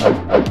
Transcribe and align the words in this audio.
Bueno, 0.00 0.49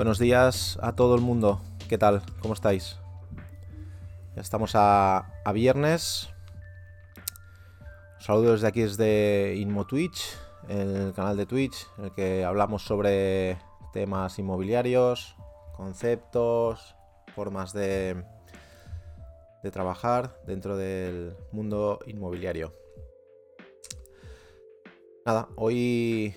buenos 0.00 0.18
días 0.18 0.78
a 0.80 0.96
todo 0.96 1.14
el 1.14 1.20
mundo. 1.20 1.60
¿Qué 1.86 1.98
tal? 1.98 2.22
¿Cómo 2.40 2.54
estáis? 2.54 2.96
Ya 4.34 4.40
estamos 4.40 4.72
a, 4.74 5.30
viernes. 5.52 6.30
Saludos 8.18 8.62
desde 8.62 8.68
aquí 8.68 8.80
desde 8.80 9.56
Inmo 9.56 9.86
Twitch, 9.86 10.38
el 10.70 11.12
canal 11.12 11.36
de 11.36 11.44
Twitch, 11.44 11.86
en 11.98 12.04
el 12.06 12.14
que 12.14 12.46
hablamos 12.46 12.82
sobre 12.82 13.58
temas 13.92 14.38
inmobiliarios, 14.38 15.36
conceptos, 15.76 16.96
formas 17.34 17.74
de, 17.74 18.24
de 19.62 19.70
trabajar 19.70 20.34
dentro 20.46 20.78
del 20.78 21.36
mundo 21.52 21.98
inmobiliario. 22.06 22.72
Nada, 25.26 25.50
hoy 25.56 26.34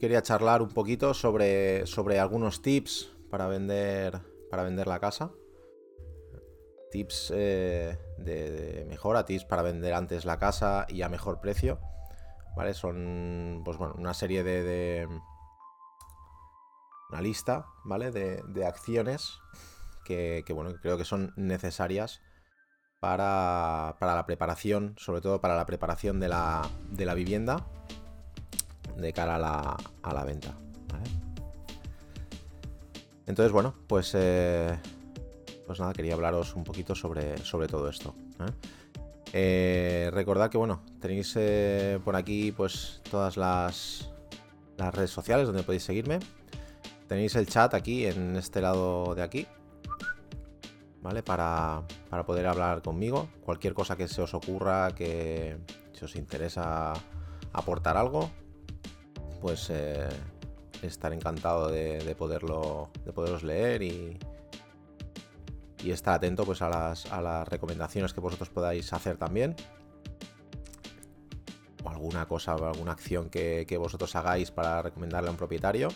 quería 0.00 0.22
charlar 0.22 0.62
un 0.62 0.70
poquito 0.70 1.14
sobre, 1.14 1.86
sobre 1.86 2.18
algunos 2.18 2.62
tips 2.62 3.12
para 3.30 3.46
vender, 3.46 4.20
para 4.50 4.64
vender 4.64 4.86
la 4.86 5.00
casa. 5.00 5.30
Tips 6.90 7.32
eh, 7.34 7.98
de, 8.18 8.86
mejora, 8.88 9.24
tips 9.24 9.44
para 9.44 9.62
vender 9.62 9.94
antes 9.94 10.24
la 10.24 10.38
casa 10.38 10.86
y 10.88 11.02
a 11.02 11.08
mejor 11.08 11.40
precio. 11.40 11.80
¿Vale? 12.56 12.74
Son 12.74 13.62
pues 13.64 13.76
bueno, 13.78 13.94
una 13.98 14.14
serie 14.14 14.44
de, 14.44 15.08
una 17.10 17.20
lista, 17.20 17.66
¿vale? 17.84 18.10
De, 18.12 18.66
acciones 18.66 19.38
que, 20.04 20.44
bueno, 20.54 20.74
creo 20.80 20.96
que 20.96 21.04
son 21.04 21.32
necesarias 21.36 22.20
para, 23.00 23.96
para, 23.98 24.14
la 24.14 24.26
preparación, 24.26 24.94
sobre 24.98 25.20
todo 25.20 25.40
para 25.40 25.56
la 25.56 25.66
preparación 25.66 26.20
de 26.20 26.28
la, 26.28 26.68
de 26.90 27.06
la 27.06 27.14
vivienda 27.14 27.66
de 28.96 29.12
cara 29.12 29.36
a 29.36 30.14
la, 30.14 30.24
venta. 30.24 30.54
Entonces, 33.26 33.52
bueno, 33.52 33.74
pues, 33.86 34.12
eh, 34.14 34.78
pues 35.66 35.80
nada, 35.80 35.92
quería 35.92 36.14
hablaros 36.14 36.54
un 36.54 36.64
poquito 36.64 36.94
sobre, 36.94 37.38
sobre 37.38 37.68
todo 37.68 37.88
esto. 37.88 38.14
¿eh? 38.40 38.52
Eh, 39.32 40.10
recordad 40.12 40.50
que, 40.50 40.58
bueno, 40.58 40.82
tenéis 41.00 41.36
por 42.04 42.16
aquí 42.16 42.52
pues 42.52 43.00
todas 43.10 43.36
las, 43.36 44.10
las 44.76 44.94
redes 44.94 45.10
sociales 45.10 45.46
donde 45.46 45.62
podéis 45.62 45.84
seguirme. 45.84 46.18
Tenéis 47.08 47.34
el 47.36 47.46
chat 47.46 47.74
aquí, 47.74 48.06
en 48.06 48.36
este 48.36 48.60
lado 48.60 49.14
de 49.14 49.22
aquí. 49.22 49.46
¿Vale? 51.02 51.22
Para, 51.22 51.82
para 52.08 52.24
poder 52.24 52.46
hablar 52.46 52.82
conmigo. 52.82 53.28
Cualquier 53.42 53.74
cosa 53.74 53.96
que 53.96 54.08
se 54.08 54.22
os 54.22 54.32
ocurra, 54.32 54.94
que 54.94 55.58
si 55.92 56.04
os 56.04 56.16
interesa 56.16 56.94
aportar 57.52 57.96
algo, 57.96 58.30
pues 59.44 59.68
eh, 59.68 60.08
estar 60.80 61.12
encantado 61.12 61.68
de, 61.68 62.16
poderlo, 62.16 62.88
de 63.04 63.12
poderos 63.12 63.42
leer 63.42 63.82
y, 63.82 64.18
estar 65.84 66.14
atento 66.14 66.46
pues, 66.46 66.62
a, 66.62 66.70
las, 66.70 67.48
recomendaciones 67.50 68.14
que 68.14 68.20
vosotros 68.20 68.48
podáis 68.48 68.90
hacer 68.94 69.18
también. 69.18 69.54
O 71.84 71.90
alguna 71.90 72.24
cosa 72.24 72.56
o 72.56 72.64
alguna 72.64 72.92
acción 72.92 73.28
que, 73.28 73.76
vosotros 73.78 74.16
hagáis 74.16 74.50
para 74.50 74.80
recomendarle 74.80 75.28
a 75.28 75.32
un 75.32 75.36
propietario 75.36 75.88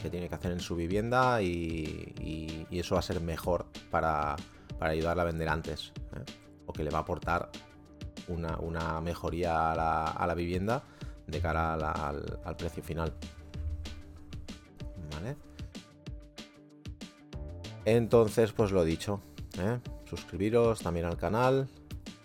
que 0.00 0.08
tiene 0.08 0.26
que 0.30 0.34
hacer 0.34 0.52
en 0.52 0.60
su 0.60 0.76
vivienda 0.76 1.42
y, 1.42 2.66
eso 2.70 2.94
va 2.94 3.00
a 3.00 3.02
ser 3.02 3.20
mejor 3.20 3.66
para, 3.90 4.34
ayudarle 4.80 5.20
a 5.20 5.26
vender 5.26 5.50
antes 5.50 5.92
¿eh? 6.16 6.24
o 6.64 6.72
que 6.72 6.84
le 6.84 6.88
va 6.88 7.00
a 7.00 7.02
aportar 7.02 7.50
una, 8.28 9.02
mejoría 9.02 9.72
a 9.72 10.26
la 10.26 10.34
vivienda 10.34 10.84
de 11.34 11.40
cara 11.40 11.74
al, 11.74 12.56
precio 12.56 12.82
final. 12.82 13.12
¿Vale? 15.12 15.36
Entonces, 17.84 18.52
pues 18.52 18.70
lo 18.70 18.84
dicho. 18.84 19.20
¿eh? 19.58 19.80
Suscribiros 20.08 20.80
también 20.80 21.06
al 21.06 21.16
canal. 21.16 21.68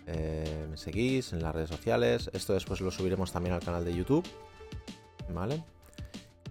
Eh, 0.06 0.66
me 0.70 0.76
seguís 0.76 1.32
en 1.32 1.42
las 1.42 1.54
redes 1.54 1.68
sociales. 1.68 2.30
Esto 2.32 2.54
después 2.54 2.80
lo 2.80 2.90
subiremos 2.90 3.32
también 3.32 3.54
al 3.54 3.62
canal 3.62 3.84
de 3.84 3.94
YouTube. 3.94 4.26
¿Vale? 5.28 5.62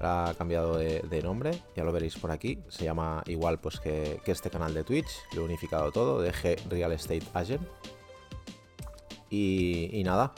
Ha 0.02 0.34
cambiado 0.38 0.78
de, 0.78 1.22
nombre, 1.22 1.52
ya 1.75 1.84
lo 1.84 1.92
veréis 1.92 2.16
por 2.16 2.31
aquí. 2.31 2.59
Se 2.69 2.86
llama 2.86 3.22
igual 3.25 3.59
pues 3.59 3.81
que, 3.81 4.22
este 4.25 4.50
canal 4.50 4.74
de 4.74 4.84
Twitch. 4.84 5.09
Lo 5.34 5.42
he 5.42 5.46
unificado 5.46 5.92
todo, 5.92 6.22
de 6.22 6.31
G 6.31 6.58
Real 6.69 6.92
Estate 6.92 7.24
Agent. 7.34 7.68
Y 9.30 10.02
nada, 10.06 10.34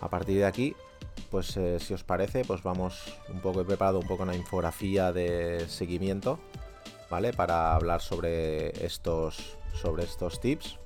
a 0.00 0.10
partir 0.10 0.36
de 0.38 0.44
aquí 0.44 0.74
pues 1.30 1.56
eh, 1.56 1.78
si 1.80 1.94
os 1.94 2.04
parece, 2.04 2.44
pues 2.44 2.62
vamos 2.62 3.18
un 3.28 3.40
poco, 3.40 3.60
he 3.60 3.64
preparado 3.64 3.98
un 3.98 4.06
poco 4.06 4.22
una 4.22 4.34
infografía 4.34 5.12
de 5.12 5.66
seguimiento, 5.68 6.38
¿vale? 7.10 7.32
Para 7.32 7.74
hablar 7.74 8.00
sobre 8.00 8.84
estos, 8.84 9.56
sobre 9.74 10.04
estos 10.04 10.40
tips, 10.40 10.78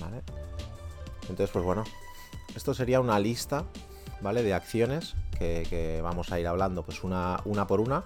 ¿vale? 0.00 0.22
Entonces, 1.22 1.50
pues 1.50 1.64
bueno, 1.64 1.84
esto 2.54 2.74
sería 2.74 3.00
una 3.00 3.18
lista, 3.18 3.64
¿vale? 4.20 4.42
De 4.42 4.54
acciones 4.54 5.14
que, 5.38 6.00
vamos 6.02 6.30
a 6.30 6.38
ir 6.38 6.46
hablando, 6.46 6.84
pues 6.84 7.02
una, 7.02 7.40
una 7.44 7.66
por 7.66 7.80
una, 7.80 8.04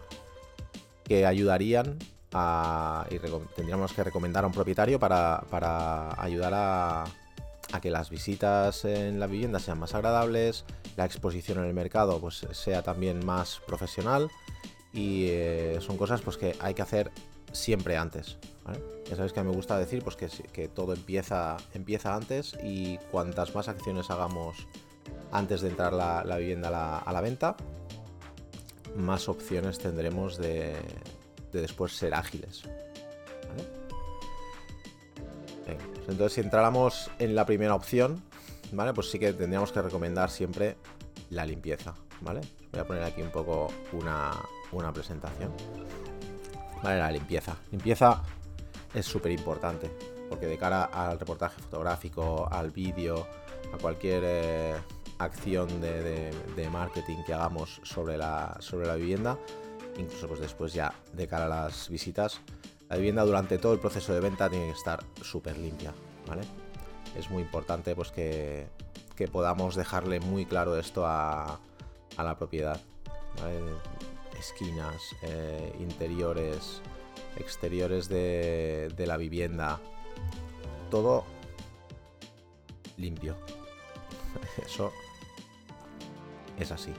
que 1.04 1.26
ayudarían 1.26 1.98
a, 2.32 3.06
y 3.10 3.18
tendríamos 3.54 3.92
que 3.92 4.04
recomendar 4.04 4.44
a 4.44 4.46
un 4.46 4.52
propietario 4.52 4.98
para, 4.98 5.44
para 5.50 6.20
ayudar 6.20 6.52
a, 6.54 7.04
a 7.72 7.80
que 7.80 7.90
las 7.90 8.10
visitas 8.10 8.84
en 8.84 9.18
la 9.18 9.26
vivienda 9.26 9.58
sean 9.58 9.78
más 9.78 9.94
agradables, 9.94 10.64
la 10.96 11.04
exposición 11.04 11.58
en 11.58 11.64
el 11.64 11.74
mercado 11.74 12.20
pues 12.20 12.46
sea 12.52 12.82
también 12.82 13.24
más 13.24 13.60
profesional 13.66 14.30
y 14.92 15.26
eh, 15.28 15.78
son 15.80 15.96
cosas 15.96 16.22
pues 16.22 16.36
que 16.36 16.56
hay 16.60 16.74
que 16.74 16.82
hacer 16.82 17.10
siempre 17.52 17.96
antes. 17.96 18.38
Ya 19.08 19.14
sabéis 19.14 19.32
que 19.32 19.40
a 19.40 19.44
me 19.44 19.52
gusta 19.52 19.78
decir 19.78 20.02
pues 20.02 20.16
que, 20.16 20.68
todo 20.68 20.92
empieza, 20.92 21.56
empieza 21.74 22.14
antes 22.14 22.56
y 22.62 22.98
cuantas 23.10 23.54
más 23.54 23.68
acciones 23.68 24.10
hagamos 24.10 24.66
antes 25.30 25.60
de 25.60 25.68
entrar 25.68 25.92
la, 25.92 26.36
vivienda 26.36 26.98
a 26.98 27.12
la, 27.12 27.20
venta, 27.20 27.56
más 28.96 29.28
opciones 29.28 29.78
tendremos 29.78 30.38
de, 30.38 30.74
de 31.52 31.60
después 31.60 31.92
ser 31.92 32.14
ágiles. 32.14 32.64
Entonces, 36.08 36.34
si 36.34 36.40
entráramos 36.40 37.10
en 37.18 37.34
la 37.34 37.44
primera 37.44 37.74
opción, 37.74 38.22
¿vale? 38.72 38.92
Pues 38.94 39.10
sí 39.10 39.18
que 39.18 39.32
tendríamos 39.32 39.72
que 39.72 39.82
recomendar 39.82 40.30
siempre 40.30 40.76
la 41.30 41.44
limpieza, 41.44 41.94
¿vale? 42.20 42.40
Voy 42.72 42.80
a 42.80 42.86
poner 42.86 43.02
aquí 43.02 43.22
un 43.22 43.30
poco 43.30 43.68
una, 43.92 44.92
presentación. 44.92 45.52
Vale, 46.82 46.98
la 46.98 47.10
limpieza. 47.10 47.56
Limpieza 47.70 48.22
es 48.94 49.06
súper 49.06 49.32
importante, 49.32 49.90
porque 50.28 50.46
de 50.46 50.58
cara 50.58 50.84
al 50.84 51.18
reportaje 51.18 51.60
fotográfico, 51.60 52.48
al 52.50 52.70
vídeo, 52.70 53.26
a 53.72 53.78
cualquier 53.78 54.22
eh, 54.24 54.74
acción 55.18 55.80
de, 55.80 56.30
marketing 56.70 57.22
que 57.24 57.34
hagamos 57.34 57.80
sobre 57.82 58.16
la, 58.16 58.56
sobre 58.60 58.86
la 58.86 58.94
vivienda, 58.94 59.38
incluso 59.98 60.28
pues 60.28 60.40
después 60.40 60.72
ya 60.72 60.92
de 61.12 61.26
cara 61.26 61.46
a 61.46 61.48
las 61.48 61.88
visitas, 61.88 62.40
la 62.88 62.96
vivienda 62.96 63.24
durante 63.24 63.58
todo 63.58 63.72
el 63.72 63.80
proceso 63.80 64.14
de 64.14 64.20
venta 64.20 64.48
tiene 64.48 64.66
que 64.66 64.72
estar 64.72 65.04
súper 65.22 65.58
limpia, 65.58 65.92
¿vale? 66.26 66.42
Es 67.16 67.30
muy 67.30 67.42
importante 67.42 67.94
pues 67.94 68.12
que, 68.12 68.68
podamos 69.32 69.74
dejarle 69.74 70.20
muy 70.20 70.44
claro 70.44 70.76
esto 70.78 71.06
a, 71.06 71.58
la 72.16 72.36
propiedad. 72.36 72.80
Esquinas, 74.38 75.00
eh, 75.22 75.74
interiores, 75.80 76.80
exteriores 77.36 78.08
de, 78.08 78.92
la 78.98 79.16
vivienda. 79.16 79.80
Todo 80.90 81.24
limpio. 82.96 83.36
Eso 84.64 84.92
es 86.58 86.70
así. 86.70 86.90
¿eh? 86.90 86.94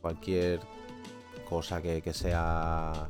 Cualquier 0.00 0.60
cosa 1.48 1.80
que, 1.80 2.12
sea 2.12 3.08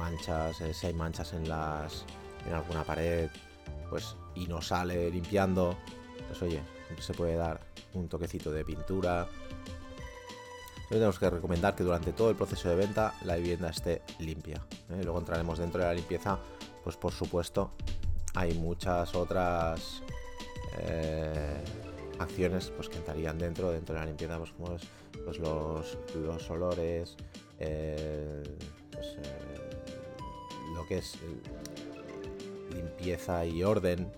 manchas, 0.00 0.60
eh, 0.62 0.72
si 0.72 0.86
hay 0.86 0.94
manchas 0.94 1.32
en 1.34 1.48
las 1.48 2.04
en 2.46 2.54
alguna 2.54 2.82
pared, 2.84 3.28
pues 3.90 4.16
y 4.34 4.46
no 4.46 4.62
sale 4.62 5.10
limpiando, 5.10 5.76
pues 6.26 6.40
oye, 6.42 6.62
se 6.98 7.12
puede 7.12 7.36
dar 7.36 7.60
un 7.94 8.08
toquecito 8.08 8.50
de 8.50 8.64
pintura. 8.64 9.28
tenemos 10.88 11.18
que 11.18 11.28
recomendar 11.28 11.74
que 11.74 11.84
durante 11.84 12.12
todo 12.12 12.30
el 12.30 12.36
proceso 12.36 12.68
de 12.68 12.76
venta 12.76 13.14
la 13.24 13.36
vivienda 13.36 13.68
esté 13.68 14.02
limpia. 14.18 14.56
¿eh? 14.88 15.00
Luego 15.02 15.18
entraremos 15.18 15.58
dentro 15.58 15.80
de 15.80 15.86
la 15.86 15.94
limpieza, 15.94 16.38
pues 16.82 16.96
por 16.96 17.12
supuesto 17.12 17.72
hay 18.34 18.54
muchas 18.54 19.14
otras 19.14 20.02
eh, 20.78 21.62
acciones 22.18 22.70
pues, 22.70 22.88
que 22.88 22.96
entrarían 22.96 23.38
dentro, 23.38 23.70
dentro 23.70 23.94
de 23.94 24.00
la 24.00 24.06
limpieza, 24.06 24.38
pues 24.38 24.52
pues, 25.24 25.38
los, 25.38 25.98
los 26.14 26.50
olores, 26.50 27.16
pues, 27.58 29.16
lo 29.16 29.39
que 30.90 30.98
es 30.98 31.18
limpieza 32.74 33.46
y 33.46 33.62
orden, 33.62 34.10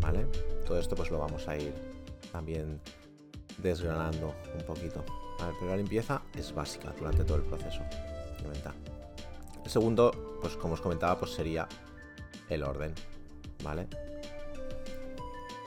¿vale? 0.00 0.24
Todo 0.66 0.80
esto 0.80 0.96
pues 0.96 1.10
lo 1.10 1.18
vamos 1.18 1.46
a 1.46 1.58
ir 1.58 1.74
también 2.32 2.80
desgranando 3.58 4.34
un 4.58 4.64
poquito. 4.64 5.04
pero 5.36 5.70
la 5.70 5.76
limpieza 5.76 6.22
es 6.34 6.54
básica 6.54 6.94
durante 6.98 7.22
todo 7.22 7.36
el 7.36 7.44
proceso. 7.44 7.82
El 9.62 9.70
segundo, 9.70 10.38
pues 10.40 10.56
como 10.56 10.72
os 10.72 10.80
comentaba, 10.80 11.18
pues 11.18 11.32
sería 11.32 11.68
el 12.48 12.62
orden, 12.62 12.94
¿vale? 13.62 13.88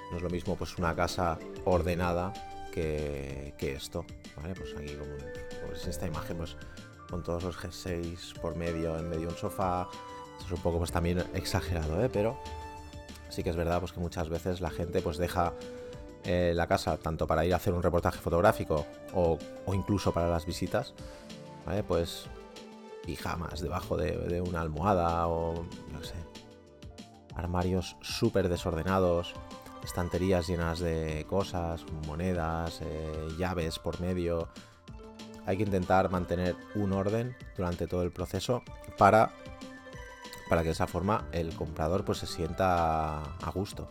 No 0.10 0.18
es 0.18 0.24
lo 0.24 0.32
mismo 0.32 0.56
pues 0.56 0.80
una 0.80 0.96
casa 0.96 1.38
ordenada 1.66 2.34
que, 2.72 3.54
esto, 3.60 4.04
¿vale? 4.36 4.56
Pues 4.56 4.74
aquí 4.76 4.96
como 4.96 5.12
pues 5.68 5.86
esta 5.86 6.08
imagen, 6.08 6.38
pues 6.38 6.58
con 7.12 7.22
todos 7.22 7.44
los 7.44 7.60
G6 7.60 8.40
por 8.40 8.56
medio, 8.56 8.98
en 8.98 9.10
medio 9.10 9.28
de 9.28 9.34
un 9.34 9.38
sofá. 9.38 9.88
es 10.44 10.52
un 10.52 10.62
poco 10.62 10.80
pues 10.80 10.92
también 10.92 11.20
exagerado, 11.36 12.04
¿eh? 12.04 12.10
Pero 12.12 12.40
sí 13.30 13.44
que 13.44 13.52
es 13.52 13.56
verdad 13.56 13.80
pues 13.80 13.92
que 13.92 14.00
muchas 14.00 14.30
veces 14.30 14.62
la 14.62 14.72
gente 14.72 15.02
pues 15.02 15.18
deja 15.18 15.54
eh, 16.24 16.54
la 16.56 16.68
casa 16.68 16.98
tanto 16.98 17.28
para 17.28 17.46
ir 17.46 17.54
a 17.54 17.58
hacer 17.58 17.74
un 17.74 17.84
reportaje 17.84 18.20
fotográfico 18.20 18.86
o, 19.14 19.38
incluso 19.74 20.14
para 20.14 20.30
las 20.30 20.46
visitas, 20.46 20.94
¿vale? 21.66 21.84
Pues 21.84 22.28
pijamas 23.06 23.62
debajo 23.62 23.98
de, 23.98 24.42
una 24.42 24.62
almohada 24.62 25.28
o 25.28 25.66
no 25.92 26.04
sé, 26.04 26.16
armarios 27.36 27.98
súper 28.02 28.50
desordenados, 28.50 29.34
estanterías 29.84 30.48
llenas 30.48 30.80
de 30.80 31.26
cosas, 31.28 31.84
monedas, 32.08 32.82
eh, 32.82 33.28
llaves 33.38 33.80
por 33.80 34.00
medio. 34.00 34.48
Hay 35.46 35.58
que 35.58 35.64
intentar 35.64 36.10
mantener 36.12 36.56
un 36.76 36.94
orden 36.94 37.36
durante 37.58 37.88
todo 37.88 38.04
el 38.04 38.12
proceso 38.12 38.64
para 38.98 39.32
para 40.52 40.64
que 40.64 40.68
de 40.68 40.74
esa 40.74 40.86
forma 40.86 41.30
el 41.32 41.56
comprador 41.56 42.04
pues 42.04 42.18
se 42.18 42.28
sienta 42.28 43.22
a 43.24 43.52
gusto. 43.56 43.88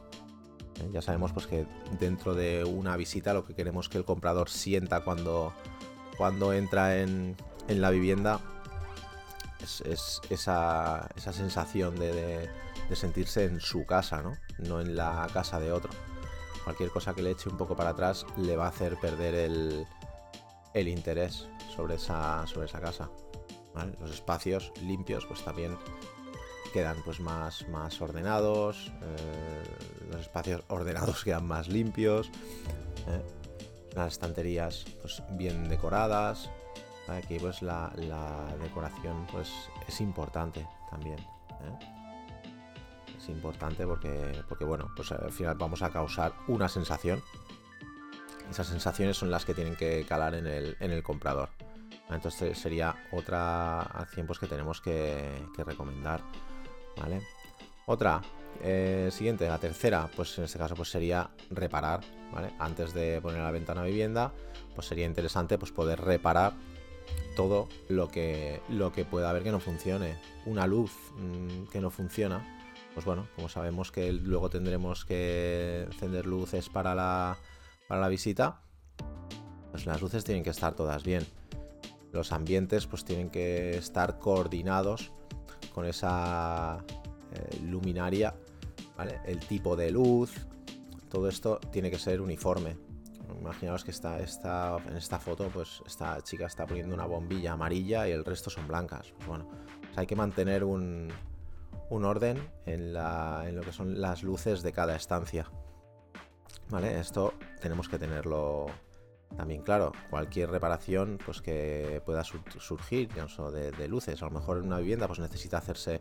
¿eh? 0.79 0.91
Ya 0.93 1.01
sabemos 1.01 1.33
pues 1.33 1.47
que 1.47 1.67
dentro 1.99 2.35
de 2.35 2.65
una 2.65 2.99
visita 2.99 3.33
lo 3.33 3.47
que 3.47 3.55
queremos 3.55 3.89
que 3.89 3.97
el 3.97 4.05
comprador 4.05 4.51
sienta 4.51 5.01
cuando, 5.01 5.55
cuando 6.19 6.53
entra 6.53 6.99
en, 6.99 7.35
la 7.67 7.89
vivienda 7.89 8.41
es, 9.87 10.21
esa, 10.29 11.09
sensación 11.17 11.99
de, 11.99 12.51
sentirse 12.93 13.47
en 13.47 13.59
su 13.59 13.87
casa, 13.87 14.21
¿no? 14.21 14.37
no 14.59 14.83
en 14.83 14.97
la 14.97 15.29
casa 15.33 15.61
de 15.61 15.73
otro. 15.73 15.93
Cualquier 16.65 16.91
cosa 16.91 17.15
que 17.15 17.23
le 17.23 17.31
eche 17.31 17.49
un 17.49 17.57
poco 17.57 17.75
para 17.75 17.91
atrás 17.91 18.27
le 18.37 18.55
va 18.55 18.67
a 18.67 18.69
hacer 18.69 18.99
perder 18.99 19.35
el, 19.35 19.87
interés 20.75 21.49
sobre 21.75 21.97
esa, 21.97 22.47
sobre 22.47 22.67
esa 22.67 22.81
casa. 22.81 23.11
Los 24.01 24.11
espacios 24.11 24.73
limpios 24.83 25.25
pues 25.27 25.43
también 25.45 25.77
quedan 26.73 27.03
pues 27.05 27.21
más, 27.21 27.69
más 27.69 28.01
ordenados, 28.01 28.93
eh, 29.03 29.63
los 30.11 30.21
espacios 30.21 30.63
ordenados 30.69 31.25
quedan 31.25 31.47
más 31.47 31.69
limpios, 31.69 32.31
eh, 33.09 33.23
las 33.95 34.13
estanterías 34.13 34.85
pues 35.01 35.23
bien 35.33 35.69
decoradas, 35.69 36.51
aquí 37.09 37.39
pues 37.39 37.63
la, 37.63 37.91
decoración 38.61 39.27
pues 39.33 39.51
es 39.87 40.01
importante 40.01 40.67
también. 40.91 41.19
¿eh? 41.19 41.79
Es 43.19 43.29
importante 43.29 43.87
porque, 43.87 44.43
porque 44.49 44.65
bueno, 44.65 44.89
pues 44.97 45.13
al 45.13 45.33
final 45.33 45.57
vamos 45.57 45.83
a 45.83 45.91
causar 45.91 46.33
una 46.49 46.69
sensación. 46.69 47.23
Esas 48.51 48.67
sensaciones 48.67 49.17
son 49.17 49.31
las 49.31 49.45
que 49.45 49.55
tienen 49.55 49.77
que 49.77 50.05
calar 50.09 50.35
en 50.35 50.47
el, 50.47 50.77
en 50.81 50.91
el 50.91 51.03
comprador. 51.03 51.51
Entonces 52.11 52.59
sería 52.59 52.97
otra 53.13 53.83
acción 53.83 54.27
pues, 54.27 54.39
que 54.39 54.47
tenemos 54.47 54.81
que, 54.81 55.29
recomendar. 55.59 56.21
¿vale? 56.97 57.23
Otra, 57.87 58.21
eh, 58.63 59.09
siguiente, 59.13 59.49
la 59.49 59.59
tercera, 59.59 60.11
pues 60.17 60.37
en 60.39 60.45
este 60.45 60.59
caso 60.59 60.75
pues 60.75 60.91
sería 60.91 61.31
reparar. 61.51 62.01
Antes 62.59 62.95
de 62.95 63.21
poner 63.21 63.41
a 63.41 63.45
la 63.45 63.51
venta 63.51 63.73
una 63.73 63.83
vivienda, 63.83 64.33
pues 64.75 64.87
sería 64.87 65.07
interesante 65.07 65.59
pues 65.59 65.73
poder 65.73 66.01
reparar 66.01 66.55
todo 67.35 67.69
lo 67.89 68.09
que, 68.09 68.61
lo 68.69 68.93
que 68.93 69.05
pueda 69.05 69.31
haber 69.31 69.43
que 69.43 69.51
no 69.53 69.61
funcione. 69.61 70.17
Una 70.47 70.67
luz 70.67 70.93
mm, 71.17 71.65
que 71.71 71.81
no 71.81 71.91
funciona, 71.91 72.61
pues 72.95 73.05
bueno, 73.05 73.29
como 73.35 73.49
sabemos 73.49 73.91
que 73.91 74.13
luego 74.13 74.51
tendremos 74.51 75.05
que 75.05 75.87
encender 75.91 76.27
luces 76.27 76.69
para 76.69 76.95
la, 76.95 77.39
para 77.91 78.03
la 78.03 78.09
visita, 78.09 78.61
pues 79.73 79.85
las 79.85 80.01
luces 80.01 80.23
tienen 80.23 80.45
que 80.45 80.51
estar 80.51 80.77
todas 80.77 81.03
bien. 81.03 81.27
Los 82.13 82.31
ambientes 82.31 82.87
pues 82.87 83.05
tienen 83.05 83.31
que 83.31 83.77
estar 83.77 84.21
coordinados 84.21 85.11
con 85.75 85.85
esa 85.85 86.85
eh, 87.33 87.59
luminaria, 87.65 88.37
el 89.27 89.41
tipo 89.41 89.75
de 89.75 89.91
luz, 89.91 90.31
todo 91.09 91.29
esto 91.29 91.59
tiene 91.73 91.91
que 91.91 91.99
ser 91.99 92.21
uniforme. 92.21 92.77
Imaginaos 93.41 93.83
que 93.83 93.91
está 93.91 94.19
en 94.19 94.97
esta 94.97 95.19
foto, 95.19 95.49
pues 95.53 95.83
esta 95.85 96.23
chica 96.23 96.47
está 96.47 96.69
poniendo 96.69 96.95
una 96.95 97.07
bombilla 97.07 97.55
amarilla 97.55 98.07
y 98.07 98.13
el 98.13 98.25
resto 98.25 98.51
son 98.51 98.69
blancas. 98.69 99.13
Pues 99.17 99.27
bueno, 99.27 99.49
hay 99.97 100.07
que 100.07 100.15
mantener 100.15 100.63
un, 100.63 101.13
orden 101.91 102.39
en, 102.67 102.95
en, 102.95 103.57
lo 103.57 103.63
que 103.63 103.73
son 103.73 104.01
las 104.01 104.23
luces 104.23 104.63
de 104.63 104.73
cada 104.73 104.95
estancia. 104.95 105.51
¿Vale? 106.69 107.01
Esto 107.01 107.35
tenemos 107.61 107.89
que 107.89 107.99
tenerlo 107.99 108.67
también, 109.37 109.63
claro, 109.63 109.93
cualquier 110.11 110.51
reparación 110.51 111.19
pues, 111.25 111.41
que 111.41 112.03
pueda 112.05 112.25
surgir 112.25 113.09
de, 113.09 113.71
de, 113.71 113.89
luces. 113.89 114.23
A 114.23 114.27
lo 114.27 114.33
mejor 114.33 114.59
en 114.59 114.65
una 114.65 114.79
vivienda 114.79 115.07
pues, 115.07 115.21
necesita 115.21 115.59
hacerse 115.59 116.01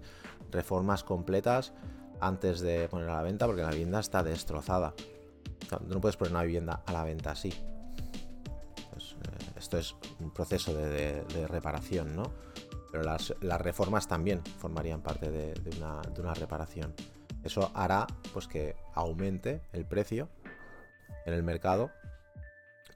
reformas 0.51 1.04
completas 1.04 1.74
antes 2.20 2.60
de 2.60 2.88
poner 2.89 3.10
a 3.10 3.16
la 3.16 3.22
venta 3.22 3.46
porque 3.46 3.62
la 3.62 3.70
vivienda 3.70 4.00
está 4.00 4.24
destrozada. 4.24 4.94
no 5.88 6.01
puedes 6.01 6.18
poner 6.18 6.34
una 6.34 6.44
vivienda 6.44 6.84
a 6.86 6.92
la 6.92 7.04
venta 7.04 7.32
así. 7.32 7.54
Pues, 8.92 9.13
eh, 9.13 9.51
esto 9.58 9.78
es 9.78 9.96
un 10.20 10.32
proceso 10.32 10.74
de, 10.74 11.24
reparación, 11.48 12.16
¿no? 12.16 12.24
Pero 12.92 13.04
las, 13.04 13.32
reformas 13.62 14.08
también 14.08 14.42
formarían 14.58 15.01
parte 15.01 15.30
de, 15.30 15.54
una, 15.78 16.01
de 16.01 16.22
una 16.22 16.34
reparación. 16.34 16.96
Eso 17.44 17.72
hará 17.75 18.08
pues, 18.34 18.48
que 18.48 18.75
aumente 18.96 19.62
el 19.72 19.86
precio 19.86 20.30
en 21.29 21.36
el 21.36 21.43
mercado 21.43 21.91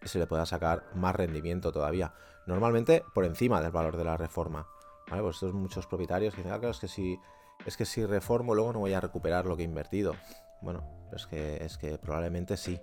se 0.04 0.20
le 0.20 0.28
pueda 0.28 0.46
sacar 0.46 0.84
más 0.96 1.16
rendimiento 1.16 1.72
todavía. 1.72 2.14
Normalmente 2.46 3.04
por 3.14 3.26
encima 3.26 3.62
del 3.62 3.72
valor 3.72 3.98
de 3.98 4.04
la 4.04 4.18
reforma. 4.18 4.68
¿vale? 5.10 5.22
Pues 5.22 5.38
estos 5.38 5.54
muchos 5.54 5.88
propietarios 5.88 6.34
que 6.34 6.42
dicen, 6.42 6.54
ah, 6.54 6.70
es 6.70 6.80
que 6.80 6.88
si 6.88 7.18
es 7.66 7.78
que 7.78 7.86
si 7.86 8.06
reformo 8.06 8.56
luego 8.56 8.74
no 8.74 8.80
voy 8.80 8.94
a 8.94 9.00
recuperar 9.00 9.46
lo 9.46 9.56
que 9.56 9.64
he 9.64 9.66
invertido. 9.66 10.16
Bueno, 10.62 11.10
es 11.14 11.26
que 11.28 11.64
es 11.64 11.78
que 11.78 11.98
probablemente 11.98 12.58
sí. 12.58 12.80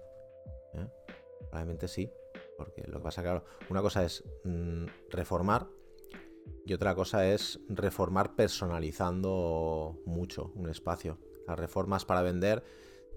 ¿eh? 0.74 0.86
Probablemente 1.38 1.88
sí. 1.88 2.10
Porque 2.56 2.84
lo 2.86 2.98
que 2.98 3.04
pasa, 3.04 3.22
claro, 3.22 3.44
una 3.68 3.82
cosa 3.82 4.04
es 4.04 4.24
mm, 4.44 4.86
reformar 5.10 5.66
y 6.64 6.74
otra 6.74 6.94
cosa 6.94 7.26
es 7.26 7.60
reformar 7.68 8.36
personalizando 8.36 9.98
mucho 10.04 10.52
un 10.54 10.68
espacio. 10.68 11.18
Las 11.46 11.58
reformas 11.58 12.04
para 12.04 12.22
vender 12.22 12.62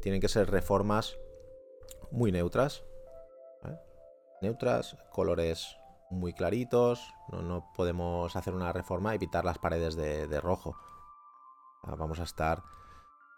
tienen 0.01 0.21
que 0.21 0.27
ser 0.27 0.49
reformas 0.49 1.17
muy 2.13 2.32
neutras, 2.32 2.84
neutras, 4.41 4.96
colores 5.10 5.77
muy 6.12 6.32
claritos, 6.34 7.01
no, 7.32 7.72
podemos 7.75 8.36
hacer 8.36 8.53
una 8.53 8.72
reforma 8.72 9.15
y 9.15 9.20
pintar 9.20 9.43
las 9.43 9.58
paredes 9.58 9.96
de, 9.96 10.41
rojo. 10.41 10.77
Vamos 11.82 12.20
a 12.20 12.24
estar 12.24 12.62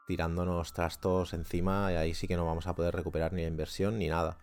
tirándonos 0.07 0.73
trastos 0.73 1.33
encima 1.33 1.91
y 1.93 1.95
ahí 1.95 2.13
sí 2.13 2.27
que 2.27 2.35
no 2.35 2.45
vamos 2.45 2.67
a 2.67 2.75
poder 2.75 2.93
recuperar 2.93 3.31
ni 3.31 3.43
la 3.43 3.47
inversión 3.47 3.97
ni 3.97 4.09
nada. 4.09 4.37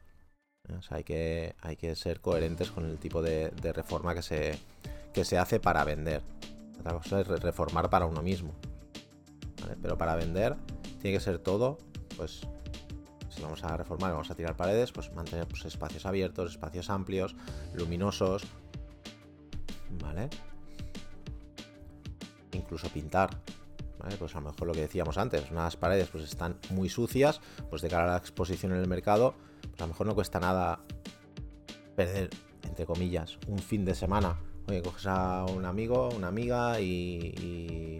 hay, 0.89 1.05
que, 1.05 1.55
hay 1.61 1.77
que 1.77 1.95
ser 1.95 2.21
coherentes 2.21 2.71
con 2.71 2.87
el 2.87 2.99
tipo 2.99 3.21
de, 3.21 3.51
reforma 3.75 4.15
que 4.15 4.23
se, 4.23 4.59
que 5.13 5.27
se 5.27 5.37
hace 5.37 5.61
para 5.61 5.85
vender. 5.85 6.23
Otra 6.81 6.95
cosa 6.95 7.21
es 7.21 7.29
reformar 7.29 7.91
para 7.91 8.07
uno 8.07 8.23
mismo. 8.23 8.55
Pero 9.83 9.99
para 9.99 10.17
vender 10.17 10.57
tiene 11.01 11.19
que 11.19 11.23
ser 11.23 11.39
todo, 11.39 11.77
pues 12.17 12.47
si 13.35 13.43
vamos 13.43 13.63
a 13.65 13.77
reformar, 13.77 14.13
vamos 14.13 14.31
a 14.31 14.35
tirar 14.35 14.57
paredes, 14.57 14.93
pues 14.93 15.13
mantener 15.13 15.47
pues, 15.47 15.65
espacios 15.65 16.07
abiertos, 16.07 16.53
espacios 16.53 16.91
amplios, 16.91 17.35
luminosos, 17.75 18.45
¿vale? 20.03 20.29
Incluso 22.53 22.89
pintar, 22.89 23.31
¿vale? 23.99 24.17
Pues 24.17 24.35
a 24.37 24.41
lo 24.41 24.51
mejor 24.51 24.69
lo 24.69 24.75
que 24.75 24.83
decíamos 24.83 25.17
antes, 25.19 25.51
unas 25.51 25.77
paredes 25.77 26.09
pues 26.09 26.25
están 26.25 26.59
muy 26.71 26.89
sucias, 26.89 27.41
pues 27.71 27.83
de 27.83 27.89
cara 27.89 28.05
a 28.05 28.09
la 28.09 28.17
exposición 28.19 28.73
en 28.73 28.79
el 28.79 28.89
mercado, 28.89 29.35
pues 29.61 29.81
a 29.81 29.85
lo 29.85 29.89
mejor 29.89 30.07
no 30.07 30.15
cuesta 30.15 30.39
nada 30.39 30.81
perder, 31.97 32.31
entre 32.65 32.87
comillas, 32.87 33.39
un 33.47 33.59
fin 33.59 33.85
de 33.85 33.95
semana. 33.95 34.39
Oye, 34.69 34.81
coges 34.81 35.07
a 35.07 35.45
un 35.45 35.65
amigo, 35.65 36.11
una 36.11 36.29
amiga 36.29 36.81
y, 36.81 37.99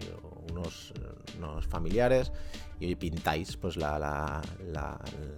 unos, 0.51 0.93
familiares 1.67 2.31
y 2.89 2.95
pintáis 2.95 3.55
pues 3.57 3.77
la, 3.77 4.41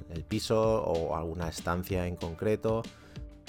el 0.09 0.23
piso 0.23 0.83
o 0.83 1.15
alguna 1.15 1.49
estancia 1.49 2.07
en 2.07 2.15
concreto, 2.15 2.81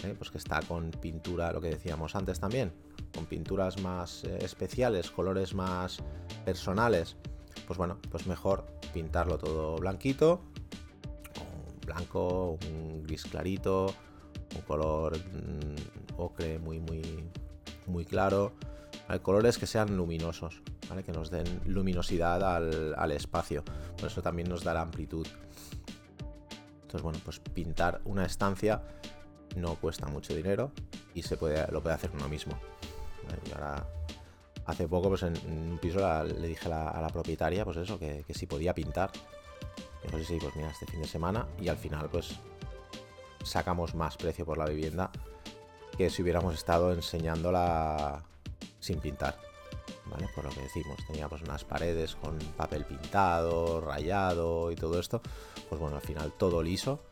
¿eh? 0.03 0.15
pues 0.17 0.31
que 0.31 0.39
está 0.39 0.61
con 0.63 0.91
pintura, 0.91 1.53
lo 1.53 1.61
que 1.61 1.71
decíamos 1.71 2.15
antes 2.15 2.39
también, 2.39 2.73
con 3.15 3.27
pinturas 3.27 3.81
más 3.81 4.25
eh, 4.25 4.39
especiales, 4.43 5.11
colores 5.11 5.55
más 5.55 6.03
personales, 6.45 7.17
pues 7.67 7.79
bueno, 7.79 7.99
pues 8.11 8.27
mejor 8.27 8.67
pintarlo 8.93 9.39
todo 9.39 9.77
blanquito, 9.77 10.43
blanco, 11.87 12.59
un 12.71 13.03
gris 13.03 13.25
clarito, 13.25 13.95
un 14.55 14.61
color 14.63 15.17
mm, 15.17 16.21
ocre 16.21 16.59
muy 16.59 16.81
muy 16.81 17.03
muy 17.87 18.05
claro, 18.05 18.53
Hay 19.09 19.21
colores 19.21 19.59
que 19.59 19.67
sean 19.67 19.97
luminosos, 19.97 20.61
que 21.05 21.13
nos 21.13 21.31
den 21.31 21.61
luminosidad 21.67 22.43
al, 22.43 22.95
al 22.97 23.13
espacio, 23.13 23.65
por 23.99 24.07
eso 24.07 24.23
también 24.23 24.49
nos 24.49 24.65
dará 24.65 24.83
amplitud. 24.83 25.27
Entonces 26.83 27.03
bueno, 27.03 27.19
pues 27.25 27.41
pintar 27.41 28.01
una 28.05 28.25
estancia 28.25 28.83
no 29.57 29.75
cuesta 29.77 30.07
mucho 30.07 30.35
dinero 30.35 30.71
y 31.15 31.23
se 31.23 31.37
puede, 31.37 31.67
lo 31.73 31.83
puede 31.83 31.95
hacer 31.95 32.11
uno 32.15 32.29
mismo. 32.29 32.59
Y 33.47 33.53
ahora, 33.53 33.87
hace 34.67 34.87
poco, 34.87 35.09
pues 35.09 35.23
en, 35.23 35.35
un 35.47 35.79
piso 35.79 35.99
le 36.25 36.49
dije 36.49 36.69
a 36.73 37.01
la, 37.01 37.09
propietaria, 37.09 37.65
pues 37.65 37.79
eso, 37.79 37.99
que, 37.99 38.25
si 38.31 38.47
podía 38.47 38.75
pintar. 38.75 39.11
Y 40.05 40.25
sí, 40.25 40.39
pues 40.41 40.55
mira, 40.55 40.71
este 40.71 40.87
fin 40.87 41.01
de 41.01 41.09
semana 41.09 41.47
y 41.61 41.69
al 41.69 41.77
final, 41.77 42.09
pues 42.11 42.39
sacamos 43.43 43.95
más 43.95 44.17
precio 44.17 44.45
por 44.45 44.59
la 44.59 44.67
vivienda 44.67 45.11
que 45.97 46.11
si 46.11 46.23
hubiéramos 46.23 46.55
estado 46.55 46.93
enseñándola 46.93 48.23
sin 48.79 49.01
pintar. 49.01 49.46
Por 50.37 50.45
lo 50.45 50.51
que 50.51 50.61
decimos, 50.61 50.99
teníamos 51.07 51.41
unas 51.41 51.65
paredes 51.65 52.15
con 52.17 52.39
papel 52.59 52.85
pintado, 52.85 53.81
rayado 53.81 54.71
y 54.71 54.77
todo 54.77 55.01
esto. 55.01 55.23
Pues 55.69 55.81
bueno, 55.81 55.97
al 55.97 56.03
final 56.03 56.31
todo 56.33 56.63
liso. 56.63 57.03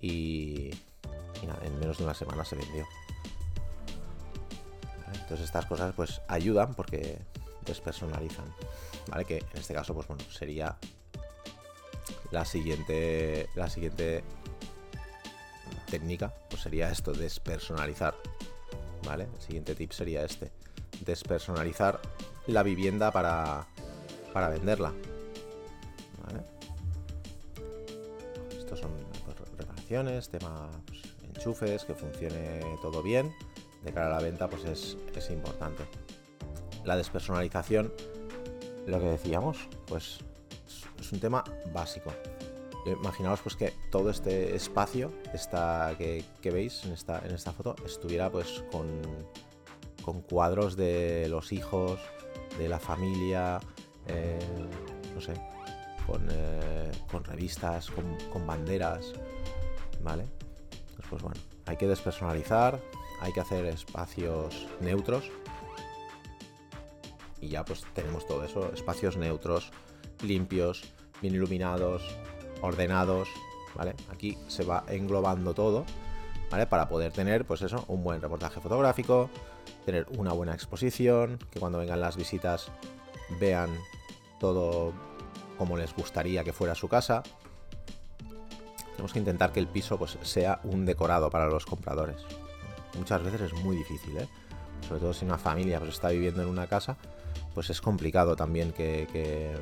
Y, 0.00 0.70
en 1.62 1.78
menos 1.80 1.96
de 1.96 2.04
una 2.04 2.12
semana 2.12 2.44
se 2.44 2.56
vendió. 2.56 2.86
Entonces 5.14 5.46
estas 5.46 5.64
cosas 5.64 5.94
pues 5.94 6.20
ayudan 6.28 6.74
porque 6.74 7.18
despersonalizan. 7.64 8.54
¿Vale? 9.08 9.24
Que 9.24 9.38
en 9.38 9.58
este 9.58 9.72
caso, 9.72 9.94
pues 9.94 10.06
bueno, 10.06 10.22
sería 10.30 10.76
la 12.30 12.44
siguiente. 12.44 13.48
La 13.54 13.70
siguiente 13.70 14.24
técnica. 15.90 16.34
Pues 16.50 16.60
sería 16.60 16.90
esto, 16.90 17.12
despersonalizar. 17.12 18.14
¿Vale? 19.04 19.26
El 19.34 19.40
siguiente 19.40 19.74
tip 19.74 19.92
sería 19.92 20.22
este. 20.22 20.52
Despersonalizar 21.04 22.00
la 22.46 22.62
vivienda 22.62 23.10
para, 23.10 23.66
para 24.32 24.48
venderla. 24.48 24.92
Estos 28.56 28.80
son 28.80 28.90
pues, 29.24 29.36
reparaciones, 29.56 30.28
tema 30.28 30.68
pues, 30.86 31.00
enchufes, 31.22 31.84
que 31.84 31.94
funcione 31.94 32.60
todo 32.82 33.02
bien 33.02 33.32
de 33.84 33.92
cara 33.92 34.08
a 34.08 34.10
la 34.10 34.20
venta, 34.20 34.48
pues 34.48 34.64
es, 34.64 34.96
es 35.14 35.30
importante. 35.30 35.84
La 36.84 36.96
despersonalización, 36.96 37.92
lo 38.86 38.98
que 38.98 39.06
decíamos, 39.06 39.68
pues 39.86 40.18
es 41.00 41.12
un 41.12 41.20
tema 41.20 41.44
básico. 41.72 42.12
Imaginaos 42.84 43.40
pues 43.40 43.56
que 43.56 43.72
todo 43.90 44.10
este 44.10 44.54
espacio 44.54 45.12
esta, 45.32 45.94
que, 45.98 46.24
veis 46.44 46.84
en 46.84 46.92
esta, 46.92 47.20
en 47.24 47.34
esta 47.34 47.52
foto 47.52 47.74
estuviera 47.84 48.30
pues 48.30 48.62
con, 48.70 48.86
con 50.06 50.22
cuadros 50.22 50.76
de 50.76 51.26
los 51.28 51.52
hijos, 51.52 51.98
de 52.58 52.68
la 52.68 52.78
familia, 52.78 53.58
eh, 54.06 54.38
no 55.12 55.20
sé, 55.20 55.34
con, 56.06 56.28
eh, 56.30 56.92
con 57.10 57.24
revistas, 57.24 57.90
con, 57.90 58.16
con, 58.32 58.46
banderas, 58.46 59.12
¿vale? 60.02 60.26
pues 61.10 61.20
bueno, 61.22 61.40
hay 61.66 61.76
que 61.76 61.88
despersonalizar, 61.88 62.80
hay 63.20 63.32
que 63.32 63.40
hacer 63.40 63.66
espacios 63.66 64.68
neutros. 64.80 65.30
Y 67.40 67.48
ya 67.48 67.64
pues 67.64 67.84
tenemos 67.92 68.26
todo 68.28 68.44
eso, 68.44 68.72
espacios 68.72 69.16
neutros, 69.16 69.72
limpios, 70.22 70.84
bien 71.20 71.34
iluminados, 71.34 72.02
ordenados, 72.62 73.28
¿vale? 73.74 73.94
Aquí 74.10 74.38
se 74.46 74.64
va 74.64 74.84
englobando 74.88 75.52
todo, 75.52 75.84
¿vale? 76.50 76.66
Para 76.66 76.88
poder 76.88 77.12
tener, 77.12 77.44
pues 77.44 77.62
eso, 77.62 77.84
un 77.88 78.02
buen 78.02 78.22
reportaje 78.22 78.60
fotográfico, 78.60 79.30
tener 79.86 80.06
una 80.18 80.32
buena 80.32 80.52
exposición, 80.52 81.38
que 81.50 81.60
cuando 81.60 81.78
vengan 81.78 82.00
las 82.00 82.16
visitas 82.16 82.70
vean 83.40 83.70
todo 84.38 84.92
como 85.56 85.78
les 85.78 85.94
gustaría 85.94 86.44
que 86.44 86.52
fuera 86.52 86.74
su 86.74 86.88
casa, 86.88 87.22
tenemos 88.90 89.12
que 89.12 89.20
intentar 89.20 89.52
que 89.52 89.60
el 89.60 89.68
piso 89.68 89.96
pues, 89.96 90.18
sea 90.22 90.60
un 90.64 90.84
decorado 90.84 91.30
para 91.30 91.46
los 91.46 91.64
compradores. 91.64 92.22
Muchas 92.98 93.22
veces 93.22 93.40
es 93.40 93.52
muy 93.54 93.76
difícil, 93.76 94.18
¿eh? 94.18 94.28
sobre 94.86 95.00
todo 95.00 95.14
si 95.14 95.24
una 95.24 95.38
familia 95.38 95.78
pues, 95.78 95.92
está 95.92 96.08
viviendo 96.08 96.42
en 96.42 96.48
una 96.48 96.66
casa, 96.66 96.96
pues 97.54 97.70
es 97.70 97.80
complicado 97.80 98.36
también 98.36 98.72
que, 98.72 99.06
que, 99.12 99.54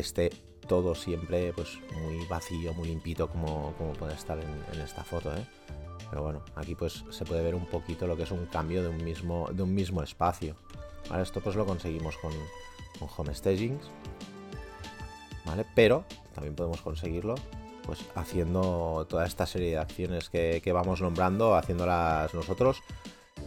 esté 0.00 0.30
todo 0.66 0.94
siempre 0.94 1.52
pues, 1.52 1.78
muy 1.92 2.24
vacío, 2.24 2.72
muy 2.72 2.88
limpito 2.88 3.28
como, 3.28 3.74
como 3.76 3.92
puede 3.92 4.14
estar 4.14 4.38
en, 4.38 4.80
esta 4.80 5.04
foto. 5.04 5.30
¿eh? 5.36 5.44
Pero 6.10 6.22
bueno, 6.22 6.42
aquí 6.56 6.74
pues 6.74 7.04
se 7.10 7.24
puede 7.24 7.42
ver 7.42 7.54
un 7.54 7.66
poquito 7.66 8.06
lo 8.06 8.16
que 8.16 8.24
es 8.24 8.30
un 8.32 8.46
cambio 8.46 8.82
de 8.82 8.88
un 8.88 9.02
mismo, 9.02 9.48
de 9.52 9.62
un 9.62 9.74
mismo 9.74 10.02
espacio. 10.02 10.56
Esto 11.16 11.40
pues 11.40 11.56
lo 11.56 11.64
conseguimos 11.64 12.16
con, 12.18 12.32
con 12.98 13.08
home 13.16 13.34
stagings, 13.34 13.88
¿vale? 15.44 15.64
Pero 15.74 16.04
también 16.34 16.54
podemos 16.54 16.80
conseguirlo 16.80 17.36
pues 17.84 18.04
haciendo 18.14 19.06
toda 19.08 19.26
esta 19.26 19.46
serie 19.46 19.70
de 19.70 19.78
acciones 19.78 20.28
que, 20.28 20.70
vamos 20.72 21.00
nombrando, 21.00 21.56
haciéndolas 21.56 22.32
nosotros, 22.34 22.82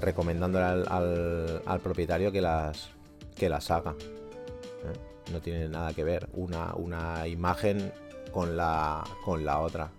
recomendándole 0.01 0.85
al, 0.85 1.79
propietario 1.81 2.31
que 2.31 2.41
las, 2.41 2.89
que 3.35 3.49
las 3.49 3.71
haga. 3.71 3.91
¿eh? 3.91 5.31
No 5.31 5.39
tiene 5.39 5.69
nada 5.69 5.93
que 5.93 6.03
ver 6.03 6.27
una, 6.33 6.73
una 6.75 7.27
imagen 7.27 7.93
con 8.31 8.57
la, 8.57 9.03
con 9.23 9.45
la 9.45 9.59
otra. 9.59 9.91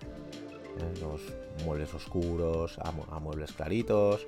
¿eh? 0.79 1.44
Muebles 1.65 1.93
oscuros 1.95 2.79
a, 2.79 2.91
muebles 3.21 3.53
claritos, 3.53 4.27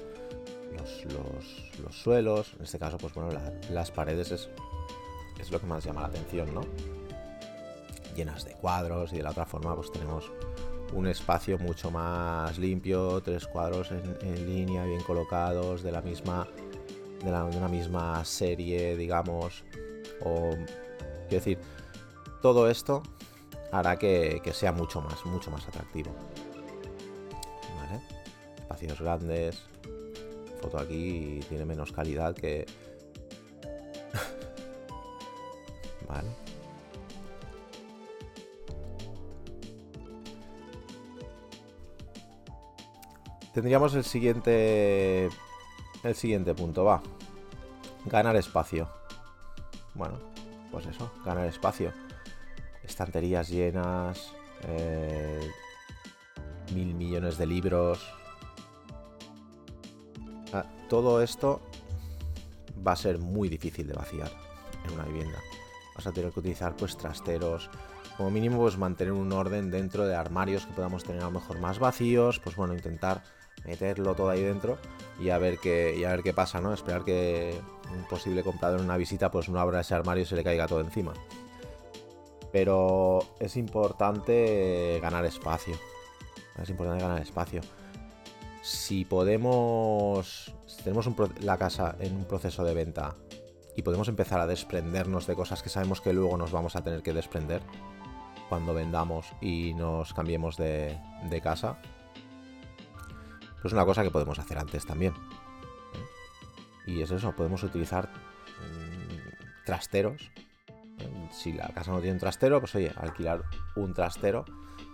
los, 1.83 1.97
suelos, 1.97 2.53
en 2.59 2.65
este 2.65 2.79
caso, 2.79 2.99
pues 2.99 3.15
bueno, 3.15 3.31
las 3.71 3.91
paredes 3.91 4.31
es, 4.33 4.49
es 5.41 5.51
lo 5.51 5.61
que 5.61 5.67
más 5.67 5.85
llama 5.85 6.03
la 6.03 6.09
atención, 6.09 6.55
¿no? 6.55 6.63
llenas 8.17 8.45
de 8.45 8.53
cuadros 8.53 9.13
y 9.13 9.19
de 9.19 9.23
la 9.23 9.31
otra 9.31 9.45
forma 9.45 9.75
pues 9.77 9.93
tenemos 9.93 10.33
un 10.93 11.07
espacio 11.07 11.59
mucho 11.59 11.91
más 11.91 12.59
limpio, 12.59 13.21
tres 13.21 13.47
cuadros 13.47 13.91
en, 13.91 14.47
línea 14.47 14.85
bien 14.85 15.03
colocados 15.03 15.83
de 15.83 15.93
la 15.93 16.01
misma 16.01 16.49
de, 17.23 17.31
una 17.31 17.69
misma 17.69 18.25
serie, 18.25 18.97
digamos, 18.97 19.65
o 20.25 20.51
quiero 21.29 21.45
decir, 21.45 21.59
todo 22.41 22.71
esto 22.71 23.03
hará 23.73 23.97
que, 23.99 24.41
sea 24.53 24.73
mucho 24.73 25.01
más, 25.01 25.25
mucho 25.27 25.51
más 25.51 25.67
atractivo. 25.67 26.15
Espacios 28.67 29.01
grandes, 29.01 29.63
foto 30.61 30.79
aquí 30.79 31.39
tiene 31.49 31.65
menos 31.65 31.93
calidad 31.93 32.35
que... 32.35 32.67
vale. 36.09 36.47
tendríamos 43.57 43.95
el 43.95 44.05
siguiente. 44.05 45.31
El 46.03 46.15
siguiente 46.15 46.55
punto, 46.55 46.85
va. 46.85 47.03
Ganar 48.05 48.37
espacio. 48.37 48.87
Bueno, 49.95 50.19
pues 50.71 50.85
eso, 50.85 51.11
ganar 51.25 51.47
espacio. 51.47 51.91
Estanterías 52.83 53.49
llenas. 53.49 54.35
Eh, 54.69 55.51
mil 56.75 56.95
millones 56.95 57.39
de 57.39 57.47
libros. 57.47 58.07
Todo 60.89 61.23
esto 61.23 61.61
va 62.87 62.93
a 62.93 62.97
ser 62.97 63.19
muy 63.19 63.49
difícil 63.49 63.87
de 63.87 63.95
vaciar 63.95 64.31
en 64.87 64.95
una 64.95 65.05
vivienda. 65.05 65.39
Vas 65.95 66.07
a 66.07 66.13
tener 66.13 66.31
que 66.33 66.41
utilizar 66.41 66.77
pues 66.77 66.97
trasteros, 66.97 67.71
como 68.17 68.31
mínimo 68.31 68.59
pues 68.59 68.79
mantener 68.79 69.13
un 69.13 69.33
orden 69.33 69.71
dentro 69.71 70.07
de 70.07 70.15
armarios 70.15 70.67
que 70.67 70.73
podamos 70.73 71.05
tener 71.05 71.23
a 71.23 71.27
lo 71.27 71.33
mejor 71.33 71.59
más 71.59 71.79
vacíos, 71.79 72.41
pues 72.41 72.57
bueno, 72.57 72.75
intentar 72.75 73.23
meterlo 73.65 74.15
todo 74.15 74.31
ahí 74.31 74.43
dentro 74.43 74.79
y 75.19 75.31
a 75.31 75.39
ver 75.39 75.59
qué, 75.59 75.97
y 75.99 76.05
a 76.05 76.11
ver 76.11 76.23
qué 76.23 76.33
pasa, 76.33 76.61
¿no? 76.61 76.73
Esperar 76.73 77.05
que 77.05 77.59
un 77.93 78.05
posible 78.05 78.43
comprador 78.43 78.79
en 78.81 78.85
una 78.85 78.97
visita 78.97 79.31
pues 79.31 79.49
no 79.49 79.59
abra 79.59 79.81
ese 79.81 79.95
armario 79.95 80.23
y 80.23 80.27
se 80.27 80.37
le 80.37 80.45
caiga 80.45 80.67
todo 80.67 80.81
encima. 80.81 81.13
Pero 82.53 83.21
es 83.41 83.57
importante 83.57 84.99
ganar 85.03 85.25
espacio. 85.25 85.75
Es 86.63 86.71
importante 86.71 87.03
ganar 87.03 87.21
espacio. 87.21 87.61
Si 88.67 89.05
podemos, 89.05 90.53
si 90.67 90.83
tenemos 90.83 91.09
la 91.41 91.57
casa 91.57 91.95
en 92.01 92.17
un 92.17 92.25
proceso 92.25 92.65
de 92.65 92.75
venta 92.75 93.15
y 93.77 93.83
podemos 93.83 94.09
empezar 94.09 94.41
a 94.41 94.49
desprendernos 94.49 95.29
de 95.29 95.37
cosas 95.37 95.63
que 95.63 95.69
sabemos 95.69 96.01
que 96.01 96.13
luego 96.13 96.37
nos 96.37 96.51
vamos 96.51 96.75
a 96.75 96.83
tener 96.83 97.05
que 97.05 97.13
desprender 97.13 97.63
cuando 98.49 98.75
vendamos 98.75 99.27
y 99.41 99.73
nos 99.75 100.13
cambiemos 100.15 100.57
de, 100.57 100.99
de 101.31 101.41
casa, 101.41 101.79
pues 103.53 103.67
es 103.67 103.73
una 103.73 103.85
cosa 103.85 104.03
que 104.03 104.11
podemos 104.11 104.41
hacer 104.41 104.59
antes 104.59 104.85
también. 104.85 105.15
¿eh? 105.15 106.91
Y 106.91 107.03
es 107.03 107.13
eso, 107.13 107.37
podemos 107.37 107.63
utilizar 107.63 108.09
mm, 108.09 109.65
trasteros. 109.65 110.33
Si 111.31 111.53
la 111.53 111.69
casa 111.69 111.93
no 111.93 112.01
tiene 112.01 112.15
un 112.15 112.21
trastero, 112.21 112.61
pues 112.61 112.75
oye, 112.75 112.93
alquilar 112.97 113.43
un 113.77 113.93
trastero 113.93 114.45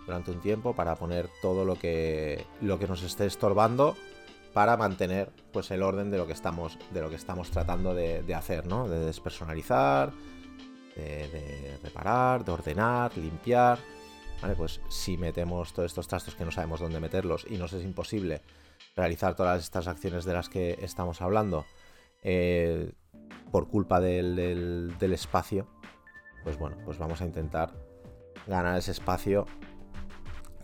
durante 0.05 0.31
un 0.31 0.41
tiempo 0.41 0.75
para 0.75 0.95
poner 0.95 1.29
todo 1.41 1.63
lo 1.63 1.75
que, 1.75 2.45
lo 2.61 2.77
que 2.79 2.87
nos 2.87 3.03
esté 3.03 3.25
estorbando 3.25 3.95
para 4.53 4.77
mantener 4.77 5.31
pues 5.51 5.71
el 5.71 5.81
orden 5.81 6.11
de 6.11 6.17
lo 6.17 6.27
que 6.27 6.33
estamos, 6.33 6.77
de 6.91 7.01
lo 7.01 7.09
que 7.09 7.15
estamos 7.15 7.49
tratando 7.49 7.93
de, 7.95 8.35
hacer, 8.35 8.67
¿no? 8.67 8.87
De 8.87 8.99
despersonalizar, 8.99 10.11
de, 10.95 11.77
reparar, 11.81 12.45
de 12.45 12.51
ordenar, 12.51 13.17
limpiar. 13.17 13.79
¿Vale? 14.41 14.55
Pues 14.55 14.81
si 14.89 15.17
metemos 15.17 15.73
todos 15.73 15.91
estos 15.91 16.07
trastos 16.07 16.35
que 16.35 16.43
no 16.43 16.51
sabemos 16.51 16.81
dónde 16.81 16.99
meterlos 16.99 17.45
y 17.49 17.57
nos 17.57 17.71
es 17.73 17.83
imposible 17.83 18.41
realizar 18.95 19.35
todas 19.35 19.63
estas 19.63 19.87
acciones 19.87 20.25
de 20.25 20.33
las 20.33 20.49
que 20.49 20.77
estamos 20.81 21.21
hablando 21.21 21.65
eh, 22.23 22.91
por 23.51 23.69
culpa 23.69 24.01
del, 24.01 24.93
espacio, 24.99 25.67
pues 26.43 26.57
bueno, 26.57 26.77
pues 26.85 26.97
vamos 26.97 27.21
a 27.21 27.25
intentar 27.25 27.71
ganar 28.47 28.77
ese 28.77 28.91
espacio 28.91 29.45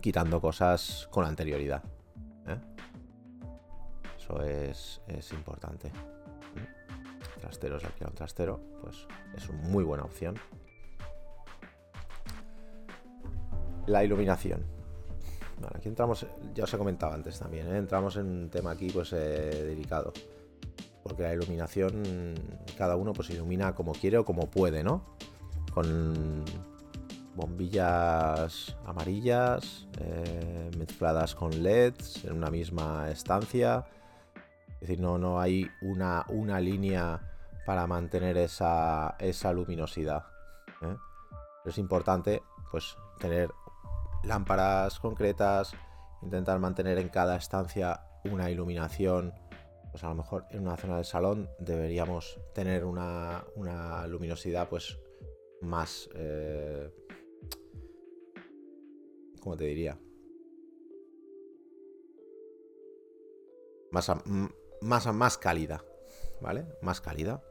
quitando 0.00 0.40
cosas 0.40 1.08
con 1.10 1.24
anterioridad. 1.24 1.82
¿eh? 2.46 2.58
Eso 4.18 4.42
es, 4.42 5.00
es 5.06 5.32
importante. 5.32 5.90
Trasteros, 7.40 7.84
alquilar 7.84 8.10
un 8.10 8.16
trastero, 8.16 8.60
pues 8.82 9.06
es 9.34 9.48
una 9.48 9.62
muy 9.62 9.84
buena 9.84 10.04
opción. 10.04 10.34
La 13.86 14.04
iluminación 14.04 14.80
aquí 15.68 15.88
entramos, 15.88 16.26
ya 16.54 16.64
os 16.64 16.74
he 16.74 16.78
comentado 16.78 17.12
antes 17.12 17.38
también, 17.38 17.68
¿eh? 17.68 17.78
entramos 17.78 18.16
en 18.16 18.26
un 18.26 18.50
tema 18.50 18.72
aquí 18.72 18.90
pues 18.90 19.12
eh, 19.12 19.16
delicado. 19.66 20.12
Porque 21.02 21.22
la 21.22 21.34
iluminación, 21.34 22.34
cada 22.76 22.96
uno 22.96 23.12
pues 23.12 23.30
ilumina 23.30 23.74
como 23.74 23.92
quiere 23.92 24.18
o 24.18 24.24
como 24.24 24.50
puede, 24.50 24.82
¿no? 24.82 25.16
Con 25.72 26.44
bombillas 27.34 28.76
amarillas 28.84 29.86
eh, 29.98 30.70
mezcladas 30.76 31.34
con 31.34 31.62
LEDs 31.62 32.24
en 32.24 32.32
una 32.32 32.50
misma 32.50 33.10
estancia. 33.10 33.86
Es 34.74 34.80
decir, 34.80 35.00
no, 35.00 35.18
no 35.18 35.40
hay 35.40 35.68
una, 35.82 36.24
una 36.28 36.60
línea 36.60 37.20
para 37.66 37.86
mantener 37.86 38.36
esa, 38.36 39.16
esa 39.18 39.52
luminosidad. 39.52 40.24
Es 41.64 41.76
importante 41.76 42.42
pues 42.70 42.96
tener 43.18 43.50
lámparas 44.24 44.98
concretas, 44.98 45.72
intentar 46.22 46.58
mantener 46.58 46.98
en 46.98 47.08
cada 47.08 47.36
estancia 47.36 48.00
una 48.24 48.50
iluminación. 48.50 49.34
Pues 49.90 50.04
a 50.04 50.08
lo 50.08 50.14
mejor 50.14 50.46
en 50.50 50.60
una 50.60 50.76
zona 50.76 50.96
del 50.96 51.04
salón 51.04 51.50
deberíamos 51.58 52.38
tener 52.54 52.84
una, 52.84 53.44
luminosidad 54.06 54.68
pues 54.68 54.98
más... 55.60 56.08
Eh, 56.14 56.90
¿Cómo 59.40 59.56
te 59.56 59.64
diría? 59.64 59.98
Más, 63.90 64.10
más, 65.12 65.38
cálida, 65.38 65.82
¿vale? 66.40 66.66
Más 66.82 67.00
cálida. 67.00 67.42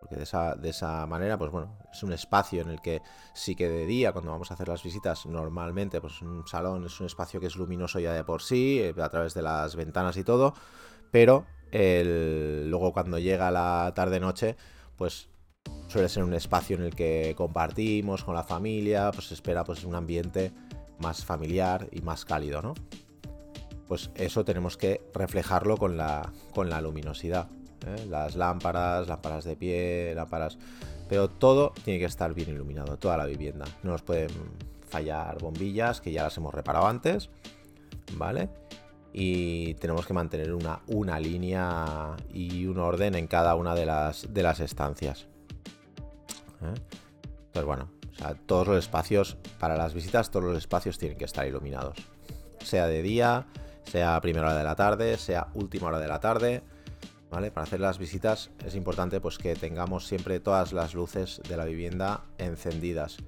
Porque 0.00 0.16
de 0.16 0.22
esa, 0.22 0.54
de 0.56 0.70
esa 0.70 1.06
manera, 1.06 1.36
pues 1.36 1.50
bueno, 1.50 1.78
es 1.92 2.02
un 2.02 2.12
espacio 2.12 2.62
en 2.62 2.70
el 2.70 2.80
que 2.80 3.02
sí 3.34 3.54
que 3.54 3.68
de 3.68 3.84
día, 3.84 4.12
cuando 4.12 4.30
vamos 4.30 4.50
a 4.50 4.54
hacer 4.54 4.68
las 4.68 4.82
visitas, 4.82 5.26
normalmente, 5.26 6.00
pues 6.00 6.22
un 6.22 6.46
salón 6.46 6.86
es 6.86 6.98
un 6.98 7.06
espacio 7.06 7.38
que 7.38 7.46
es 7.46 7.56
luminoso 7.56 8.00
ya 8.00 8.14
de 8.14 8.24
por 8.24 8.40
sí, 8.42 8.80
eh, 8.80 8.94
a 8.98 9.08
través 9.10 9.34
de 9.34 9.42
las 9.42 9.76
ventanas 9.76 10.16
y 10.16 10.24
todo, 10.24 10.54
pero 11.10 11.44
luego 11.72 12.92
cuando 12.92 13.18
llega 13.18 13.50
la 13.50 13.92
tarde-noche, 13.94 14.56
pues 14.96 15.28
suele 15.88 16.08
ser 16.08 16.22
un 16.24 16.34
espacio 16.34 16.76
en 16.76 16.82
el 16.82 16.94
que 16.94 17.34
compartimos 17.36 18.24
con 18.24 18.34
la 18.34 18.44
familia, 18.44 19.10
pues 19.12 19.32
espera 19.32 19.64
pues 19.64 19.84
un 19.84 19.94
ambiente 19.94 20.52
más 20.98 21.24
familiar 21.24 21.88
y 21.92 22.02
más 22.02 22.24
cálido, 22.24 22.62
¿no? 22.62 22.74
Pues 23.88 24.10
eso 24.14 24.44
tenemos 24.44 24.76
que 24.76 25.02
reflejarlo 25.14 25.76
con 25.76 25.96
la, 25.96 26.32
con 26.54 26.70
la 26.70 26.80
luminosidad. 26.80 27.48
¿eh? 27.86 28.06
las 28.08 28.36
lámparas, 28.36 29.08
lámparas 29.08 29.44
de 29.44 29.56
pie, 29.56 30.12
lámparas... 30.14 30.58
Pero 31.08 31.28
todo 31.28 31.72
tiene 31.84 31.98
que 31.98 32.04
estar 32.04 32.32
bien 32.34 32.50
iluminado, 32.50 32.96
toda 32.96 33.16
la 33.16 33.26
vivienda. 33.26 33.64
No 33.82 33.90
nos 33.90 34.02
pueden 34.02 34.30
fallar 34.88 35.38
bombillas, 35.40 36.00
que 36.00 36.12
ya 36.12 36.22
las 36.22 36.36
hemos 36.36 36.54
reparado 36.54 36.86
antes, 36.86 37.30
¿vale? 38.12 38.48
Y 39.12 39.74
tenemos 39.74 40.06
que 40.06 40.12
mantener 40.12 40.54
una, 40.54 40.82
una 40.86 41.18
línea 41.18 42.16
y 42.32 42.64
un 42.66 42.78
orden 42.78 43.16
en 43.16 43.26
cada 43.26 43.56
una 43.56 43.74
de 43.74 43.86
las, 43.86 44.32
de 44.32 44.42
las 44.44 44.60
estancias. 44.60 45.26
¿Eh? 46.62 46.74
Pues 47.52 47.64
bueno, 47.64 47.90
todos 48.46 48.68
los 48.68 48.78
espacios, 48.78 49.36
para 49.58 49.76
las 49.76 49.94
visitas, 49.94 50.30
todos 50.30 50.44
los 50.44 50.58
espacios 50.58 50.98
tienen 50.98 51.18
que 51.18 51.24
estar 51.24 51.46
iluminados. 51.46 51.98
Sea 52.64 52.86
de 52.86 53.02
día, 53.02 53.46
sea 53.84 54.20
primera 54.20 54.46
hora 54.46 54.58
de 54.58 54.64
la 54.64 54.76
tarde, 54.76 55.16
sea 55.16 55.48
última 55.54 55.88
hora 55.88 55.98
de 55.98 56.08
la 56.08 56.20
tarde 56.20 56.62
para 57.30 57.62
hacer 57.62 57.78
las 57.78 57.98
visitas 57.98 58.50
es 58.66 58.74
importante 58.74 59.20
pues 59.20 59.38
que 59.38 59.54
tengamos 59.54 60.06
siempre 60.06 60.40
todas 60.40 60.72
las 60.72 60.94
luces 60.94 61.40
de 61.48 61.56
la 61.56 61.64
vivienda 61.64 62.24
encendidas. 62.38 63.18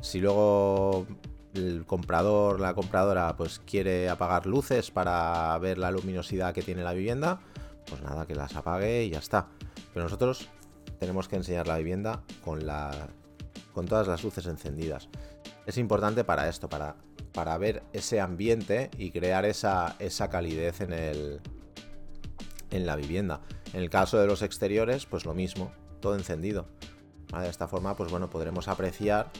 Si 0.00 0.20
luego 0.20 1.06
el 1.54 1.84
comprador, 1.86 2.58
la 2.58 2.74
compradora, 2.74 3.36
pues 3.36 3.60
quiere 3.60 4.08
apagar 4.08 4.46
luces 4.46 4.90
para 4.90 5.56
ver 5.58 5.78
la 5.78 5.92
luminosidad 5.92 6.52
que 6.52 6.62
tiene 6.62 6.82
la 6.82 6.92
vivienda, 6.92 7.40
pues 7.86 8.02
nada, 8.02 8.26
que 8.26 8.34
las 8.34 8.56
apague 8.56 9.04
y 9.04 9.10
ya 9.10 9.20
está. 9.20 9.46
Pero 9.94 10.04
nosotros 10.04 10.48
tenemos 11.02 11.26
que 11.26 11.34
enseñar 11.34 11.66
la 11.66 11.78
vivienda 11.78 12.22
con, 12.44 12.64
la, 12.64 13.08
con 13.74 13.86
todas 13.86 14.06
las 14.06 14.22
luces 14.22 14.46
encendidas. 14.46 15.08
Es 15.66 15.76
importante 15.76 16.22
para 16.22 16.48
esto, 16.48 16.68
para, 16.68 16.94
para 17.32 17.58
ver 17.58 17.82
ese 17.92 18.20
ambiente 18.20 18.88
y 18.96 19.10
crear 19.10 19.44
esa, 19.44 19.96
esa 19.98 20.30
calidez 20.30 20.80
en 20.80 20.92
el, 20.92 21.40
en 22.70 22.86
la 22.86 22.94
vivienda. 22.94 23.40
En 23.72 23.80
el 23.80 23.90
caso 23.90 24.16
de 24.16 24.28
los 24.28 24.42
exteriores, 24.42 25.04
pues 25.06 25.24
lo 25.24 25.34
mismo, 25.34 25.72
todo 25.98 26.14
encendido. 26.14 26.68
De 27.36 27.48
esta 27.48 27.66
forma, 27.66 27.96
pues 27.96 28.08
bueno, 28.12 28.30
podremos 28.30 28.68
apreciar 28.68 29.32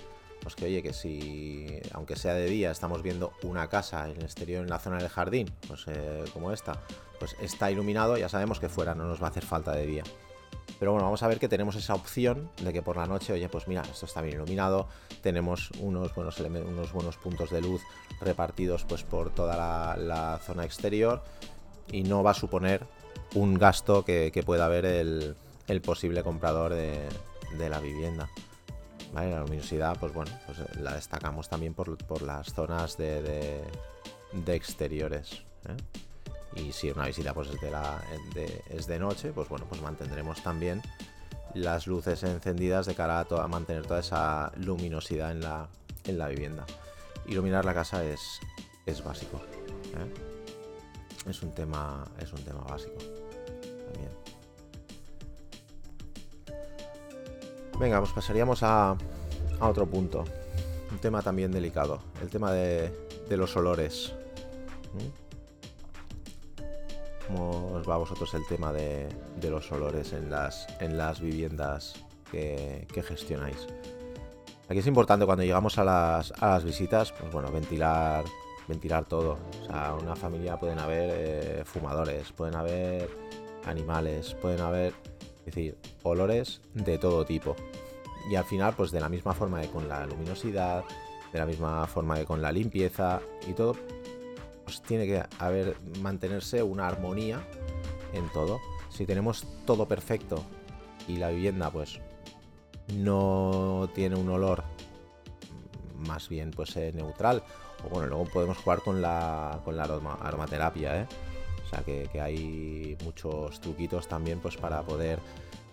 pues 0.43 0.57
que 0.57 0.65
oye, 0.65 0.83
que 0.83 0.93
si, 0.93 1.79
aunque 1.93 2.17
sea 2.17 2.35
de 2.35 2.47
día, 2.47 2.73
estamos 2.73 3.05
viendo 3.05 3.35
una 3.45 3.69
casa 3.69 4.11
en 4.11 4.17
el 4.17 4.25
exterior, 4.25 4.65
en 4.65 4.71
la 4.71 4.81
zona 4.81 4.99
del 4.99 5.09
jardín, 5.09 5.49
pues 5.69 5.85
eh, 5.87 6.25
como 6.33 6.51
esta, 6.51 6.83
pues 7.21 7.37
está 7.41 7.71
iluminado, 7.71 8.17
ya 8.17 8.29
sabemos 8.29 8.59
que 8.59 8.69
fuera 8.69 8.97
no 8.97 9.05
nos 9.05 9.23
va 9.23 9.29
a 9.29 9.31
hacer 9.31 9.45
falta 9.45 9.71
de 9.71 9.87
día. 9.87 10.03
Pero 10.83 10.91
bueno, 10.91 11.05
vamos 11.05 11.23
a 11.23 11.29
ver 11.29 11.39
que 11.39 11.49
tenemos 11.49 11.77
esa 11.77 11.95
opción 11.95 12.51
de 12.61 12.73
que 12.73 12.83
por 12.83 12.97
la 12.97 13.07
noche, 13.07 13.33
oye, 13.33 13.49
pues 13.49 13.69
mira, 13.69 13.83
esto 13.83 14.05
está 14.05 14.21
bien 14.21 14.35
iluminado, 14.35 14.89
tenemos 15.21 15.71
unos 15.79 16.13
buenos, 16.13 16.41
unos 16.41 16.93
buenos 16.93 17.17
puntos 17.19 17.51
de 17.51 17.61
luz 17.61 17.83
repartidos 18.21 18.85
pues 18.89 19.05
por 19.05 19.31
toda 19.31 19.95
la, 19.97 20.41
zona 20.45 20.65
exterior 20.65 21.23
y 21.93 22.03
no 22.03 22.25
va 22.25 22.33
a 22.33 22.35
suponer 22.35 22.85
un 23.37 23.55
gasto 23.55 24.05
que, 24.05 24.43
pueda 24.45 24.65
haber 24.65 24.85
el, 24.85 25.37
posible 25.85 26.25
comprador 26.25 26.75
de, 26.75 27.09
la 27.71 27.79
vivienda. 27.79 28.29
La 29.15 29.39
luminosidad, 29.39 29.97
pues 30.01 30.13
bueno, 30.13 30.33
pues 30.47 30.59
eh, 30.59 30.81
la 30.81 30.97
destacamos 30.97 31.49
también 31.49 31.75
por, 31.75 32.23
las 32.23 32.53
zonas 32.55 32.97
de, 32.97 33.63
exteriores. 34.49 35.45
¿eh? 35.69 35.77
Y 36.55 36.73
si 36.73 36.91
una 36.91 37.07
visita 37.07 37.33
pues 37.33 37.49
es 37.49 37.61
de, 37.61 38.85
de 38.87 38.99
noche, 38.99 39.33
pues 39.33 39.49
bueno, 39.49 39.67
pues 39.69 39.81
mantendremos 39.81 40.43
también 40.43 40.83
las 41.55 41.87
luces 41.87 42.23
encendidas 42.23 42.87
de 42.87 42.95
cara 42.95 43.21
a, 43.21 43.49
mantener 43.49 43.87
toda 43.87 44.01
esa 44.01 44.53
luminosidad 44.57 45.31
en 45.31 45.41
la, 45.41 45.69
en 46.05 46.19
la 46.19 46.29
vivienda. 46.29 46.65
Iluminar 47.27 47.65
la 47.65 47.75
casa 47.75 48.05
es, 48.05 48.41
es 48.87 49.03
básico. 49.03 49.39
¿eh? 49.97 51.31
Es 51.31 51.43
un 51.43 51.53
tema, 51.53 52.05
es 52.19 52.33
un 52.33 52.43
tema 52.43 52.61
básico. 52.61 52.99
Venga, 57.79 57.99
pues 57.99 58.13
pasaríamos 58.13 58.63
a, 58.63 58.97
otro 59.61 59.87
punto. 59.87 60.25
Un 60.91 60.99
tema 60.99 61.23
también 61.23 61.51
delicado. 61.51 62.01
El 62.21 62.29
tema 62.29 62.53
de, 62.53 62.93
los 63.31 63.57
olores. 63.57 64.13
¿Cómo 67.35 67.73
os 67.73 67.89
va 67.89 67.95
a 67.95 67.99
vosotros 67.99 68.35
el 68.35 68.47
tema 68.47 68.75
de, 68.75 69.09
los 69.43 69.73
olores 69.73 70.13
en 70.13 70.31
las, 70.31 70.67
en 70.81 70.99
las 70.99 71.19
viviendas 71.19 71.95
que, 72.31 72.87
gestionáis? 73.09 73.67
Aquí 74.69 74.81
es 74.81 74.87
importante 74.87 75.25
cuando 75.25 75.43
llegamos 75.43 75.79
a 75.79 75.85
las, 75.85 76.31
a 76.43 76.51
las 76.51 76.65
visitas, 76.65 77.11
pues 77.13 77.33
bueno, 77.33 77.51
ventilar, 77.51 78.25
ventilar 78.69 79.07
todo. 79.07 79.39
O 79.63 79.65
sea, 79.65 79.95
una 79.95 80.15
familia 80.15 80.59
pueden 80.59 80.79
haber 80.79 81.11
eh, 81.11 81.65
fumadores, 81.65 82.31
pueden 82.33 82.55
haber 82.55 83.09
animales, 83.65 84.35
pueden 84.35 84.61
haber, 84.61 84.93
es 85.39 85.47
decir, 85.47 85.79
olores 86.03 86.61
de 86.75 86.99
todo 86.99 87.25
tipo. 87.25 87.57
Y 88.31 88.35
al 88.35 88.45
final, 88.45 88.75
pues 88.77 88.91
de 88.91 89.01
la 89.01 89.09
misma 89.09 89.33
forma 89.33 89.63
que 89.63 89.69
con 89.69 89.89
la 89.89 90.05
luminosidad, 90.05 90.85
de 91.33 91.39
la 91.39 91.47
misma 91.47 91.87
forma 91.87 92.17
que 92.17 92.27
con 92.27 92.43
la 92.43 92.53
limpieza 92.53 93.23
y 93.49 93.55
todo, 93.55 93.75
pues 94.65 94.83
tiene 94.83 95.07
que 95.07 95.23
haber, 95.39 95.77
mantenerse 96.01 96.63
una 96.63 96.87
armonía 96.87 97.47
en 98.13 98.29
todo. 98.31 98.61
Si 98.91 99.07
tenemos 99.07 99.47
todo 99.67 99.87
perfecto 99.87 100.45
y 101.09 101.17
la 101.17 101.31
vivienda, 101.31 101.71
pues 101.71 102.01
no 102.95 103.89
tiene 103.95 104.17
un 104.17 104.29
olor 104.29 104.65
más 106.07 106.29
bien 106.29 106.51
pues 106.51 106.77
eh, 106.77 106.93
neutral 106.95 107.43
o 107.85 107.89
bueno 107.89 108.09
luego 108.09 108.25
podemos 108.25 108.59
jugar 108.59 108.81
con 108.81 109.01
la 109.01 109.61
con 109.65 109.77
la 109.77 109.85
aromaterapia 109.85 111.03
¿eh? 111.03 111.07
o 111.65 111.69
sea 111.69 111.83
que, 111.85 112.09
hay 112.21 112.97
muchos 113.05 113.61
truquitos 113.61 114.09
también 114.09 114.41
pues 114.41 114.57
para 114.57 114.83
poder 114.83 115.19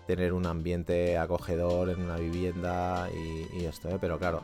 tener 0.06 0.32
un 0.32 0.46
ambiente 0.46 1.18
acogedor 1.18 1.90
en 1.90 2.02
una 2.02 2.16
vivienda 2.16 3.08
y, 3.12 3.64
esto 3.64 3.88
¿eh? 3.88 3.98
pero 4.00 4.18
claro 4.18 4.42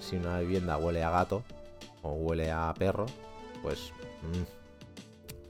si 0.00 0.16
una 0.16 0.40
vivienda 0.40 0.76
huele 0.78 1.02
a 1.02 1.10
gato 1.10 1.42
o 2.02 2.12
huele 2.12 2.50
a 2.50 2.72
perro 2.76 3.06
pues 3.62 3.92
mm, 4.22 4.42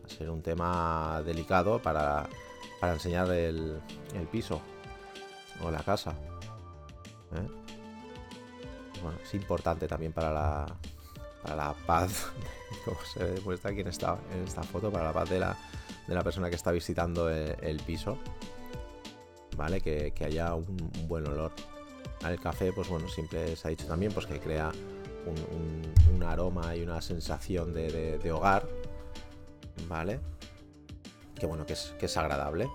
va 0.03 0.07
a 0.07 0.09
ser 0.09 0.31
un 0.31 0.43
tema 0.43 1.23
delicado 1.25 1.81
para, 1.81 2.29
para 2.81 2.95
enseñar 2.95 3.31
el, 3.31 3.81
el 4.15 4.27
piso 4.29 4.61
o 5.63 5.71
la 5.71 5.83
casa 5.83 6.15
¿eh? 7.35 7.67
Bueno, 9.03 9.19
es 9.23 9.35
importante 9.35 9.87
también 9.87 10.13
para 10.13 10.33
la, 10.33 10.67
para 11.43 11.57
la 11.57 11.75
paz, 11.87 12.33
como 12.85 12.99
se 13.05 13.25
demuestra 13.25 13.71
aquí 13.71 13.81
en 13.81 13.89
esta, 13.89 14.19
en 14.33 14.45
esta 14.45 14.63
foto, 14.63 14.91
para 14.91 15.05
la 15.05 15.13
paz 15.13 15.29
de 15.29 15.39
la, 15.39 15.57
de 16.07 16.15
la 16.15 16.23
persona 16.23 16.49
que 16.49 16.57
está 16.57 16.73
visitando 16.73 17.29
el, 17.31 17.81
piso. 17.87 18.19
¿Vale? 19.57 19.81
Que, 19.81 20.13
haya 20.25 20.55
un, 20.55 20.91
buen 21.07 21.27
olor. 21.27 21.53
El 22.27 22.41
café, 22.41 22.73
pues 22.73 22.89
bueno, 22.89 23.09
siempre 23.09 23.55
se 23.57 23.69
ha 23.69 23.71
dicho 23.71 23.87
también 23.87 24.13
pues 24.13 24.27
que 24.27 24.41
crea 24.41 24.73
un, 25.27 26.23
aroma 26.23 26.75
y 26.75 26.83
una 26.83 27.01
sensación 27.01 27.73
de, 27.73 28.31
hogar. 28.33 28.67
¿Vale? 29.89 30.21
Que 31.39 31.47
bueno, 31.47 31.67
que 31.67 31.75
es, 31.75 31.95
que 31.99 32.07
es 32.07 32.17
agradable. 32.17 32.69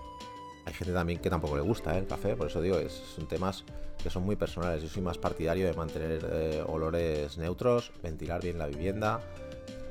Hay 0.64 0.72
gente 0.72 0.92
también 0.92 1.18
que 1.18 1.28
tampoco 1.28 1.56
le 1.56 1.62
gusta 1.62 1.94
¿eh? 1.96 1.98
el 1.98 2.06
café, 2.06 2.36
por 2.36 2.46
eso 2.46 2.62
digo, 2.62 2.78
es, 2.78 2.92
son 2.92 3.26
temas 3.26 3.64
que 4.02 4.10
son 4.10 4.24
muy 4.24 4.36
personales. 4.36 4.82
Yo 4.82 4.88
soy 4.88 5.02
más 5.02 5.18
partidario 5.18 5.66
de 5.66 5.74
mantener 5.74 6.26
eh, 6.30 6.64
olores 6.66 7.38
neutros, 7.38 7.92
ventilar 8.02 8.42
bien 8.42 8.58
la 8.58 8.66
vivienda, 8.66 9.20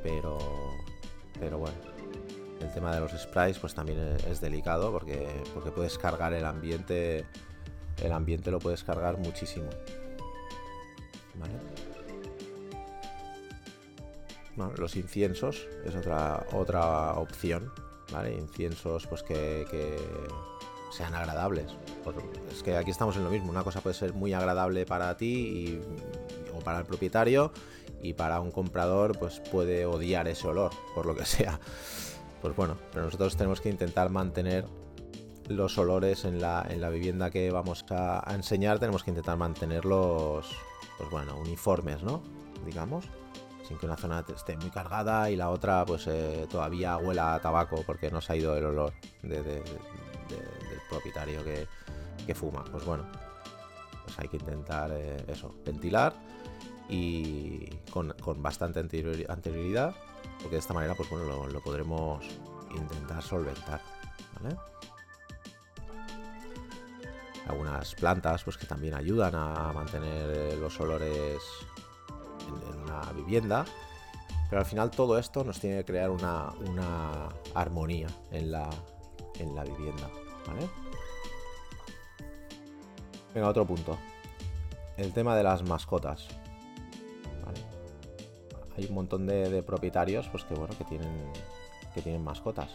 pero, 0.04 0.38
pero 1.40 1.58
bueno, 1.60 1.76
el 2.60 2.72
tema 2.74 2.94
de 2.94 3.00
los 3.00 3.12
sprays 3.12 3.58
pues 3.58 3.74
también 3.74 4.18
es, 4.30 4.42
delicado 4.42 4.92
porque, 4.92 5.28
porque 5.54 5.72
puedes 5.72 5.98
cargar 5.98 6.34
el 6.34 6.46
ambiente, 6.46 7.26
el 8.04 8.12
ambiente 8.12 8.52
lo 8.52 8.60
puedes 8.60 8.84
cargar 8.84 9.18
muchísimo. 9.18 9.70
Los 14.78 14.96
inciensos 14.96 15.68
es 15.86 15.96
otra, 15.96 16.46
otra 16.54 17.14
opción, 17.14 17.72
¿vale? 18.12 18.34
Inciensos 18.34 19.08
pues 19.08 19.24
que 19.24 19.66
sean 20.92 21.16
agradables. 21.16 21.72
Es 22.52 22.64
que 22.64 22.76
aquí 22.78 22.92
estamos 22.92 23.16
en 23.16 23.24
lo 23.24 23.30
mismo. 23.30 23.50
Una 23.50 23.64
cosa 23.64 23.82
puede 23.82 23.96
ser 23.96 24.14
muy 24.14 24.34
agradable 24.34 24.86
para 24.86 25.16
ti 25.18 25.80
o 26.56 26.60
para 26.60 26.80
el 26.80 26.86
propietario 26.86 27.52
y 28.02 28.14
para 28.14 28.40
un 28.40 28.52
comprador 28.52 29.18
pues 29.18 29.40
puede 29.52 29.86
odiar 29.86 30.28
ese 30.28 30.48
olor, 30.48 30.72
por 30.94 31.06
lo 31.06 31.16
que 31.16 31.26
sea. 31.26 31.60
Pues 32.42 32.56
bueno, 32.56 32.78
pero 32.92 33.06
nosotros 33.06 33.38
tenemos 33.38 33.62
que 33.62 33.70
intentar 33.70 34.10
mantener 34.10 34.66
los 35.48 35.78
olores 35.78 36.26
en 36.26 36.42
la, 36.42 36.66
en 36.70 36.82
la 36.82 36.90
vivienda 36.90 37.30
que 37.30 37.52
vamos 37.52 37.86
a, 37.90 38.26
enseñar, 38.34 38.80
tenemos 38.80 39.04
que 39.04 39.12
intentar 39.12 39.38
mantenerlos, 39.38 40.50
pues 40.98 41.10
bueno, 41.10 41.38
uniformes, 41.38 42.04
¿no? 42.04 42.24
Digamos, 42.66 43.06
que 43.78 43.86
una 43.86 43.98
zona 43.98 44.24
esté 44.34 44.58
muy 44.58 44.70
cargada 44.70 45.30
y 45.30 45.36
la 45.36 45.50
otra 45.50 45.86
pues 45.86 46.08
eh, 46.08 46.48
todavía 46.50 46.98
huela 46.98 47.36
a 47.36 47.40
tabaco 47.40 47.84
porque 47.86 48.10
no 48.10 48.22
se 48.22 48.34
ha 48.34 48.36
ido 48.36 48.56
el 48.58 48.66
olor 48.66 48.94
de, 49.22 49.64
propietario 50.90 51.42
que, 51.44 51.68
fuma. 52.36 52.64
Pues 52.72 52.86
bueno, 52.86 53.06
pues 54.06 54.18
hay 54.20 54.30
que 54.30 54.38
intentar 54.38 54.90
eh, 54.94 55.18
eso, 55.28 55.54
ventilar 55.66 56.14
y 56.88 57.68
con, 57.92 58.14
bastante 58.38 58.80
anterioridad, 58.80 59.96
porque 60.40 60.56
de 60.56 60.60
esta 60.60 60.74
manera 60.74 60.96
pues 60.96 61.10
bueno, 61.10 61.48
lo, 61.48 61.62
podremos 61.62 62.24
intentar 62.74 63.22
solventar. 63.22 63.82
Algunas 67.48 67.96
plantas 67.96 68.44
pues 68.44 68.58
que 68.58 68.66
también 68.66 68.94
ayudan 68.94 69.36
a 69.36 69.74
mantener 69.74 70.30
eh, 70.30 70.58
los 70.58 70.80
olores 70.80 71.42
Pero 73.40 74.60
al 74.60 74.66
final 74.66 74.92
todo 74.92 75.18
esto 75.18 75.44
nos 75.44 75.60
tiene 75.60 75.78
que 75.78 75.86
crear 75.86 76.10
una, 76.10 76.50
una 76.68 77.30
armonía 77.54 78.08
en 78.32 78.52
la, 78.52 78.70
en 79.40 79.56
la 79.56 79.64
vivienda. 79.64 80.10
¿Vale? 80.46 80.70
Venga, 83.34 83.48
otro 83.48 83.66
punto. 83.66 83.98
El 84.98 85.14
tema 85.14 85.36
de 85.36 85.44
las 85.44 85.64
mascotas. 85.64 86.28
Hay 88.78 88.86
un 88.86 88.96
montón 88.96 89.26
de, 89.28 89.64
propietarios 89.64 90.28
pues 90.30 90.44
que 90.44 90.54
bueno 90.54 90.78
que 90.78 90.86
tienen 90.86 91.32
que 91.94 92.02
tienen 92.02 92.24
mascotas. 92.24 92.70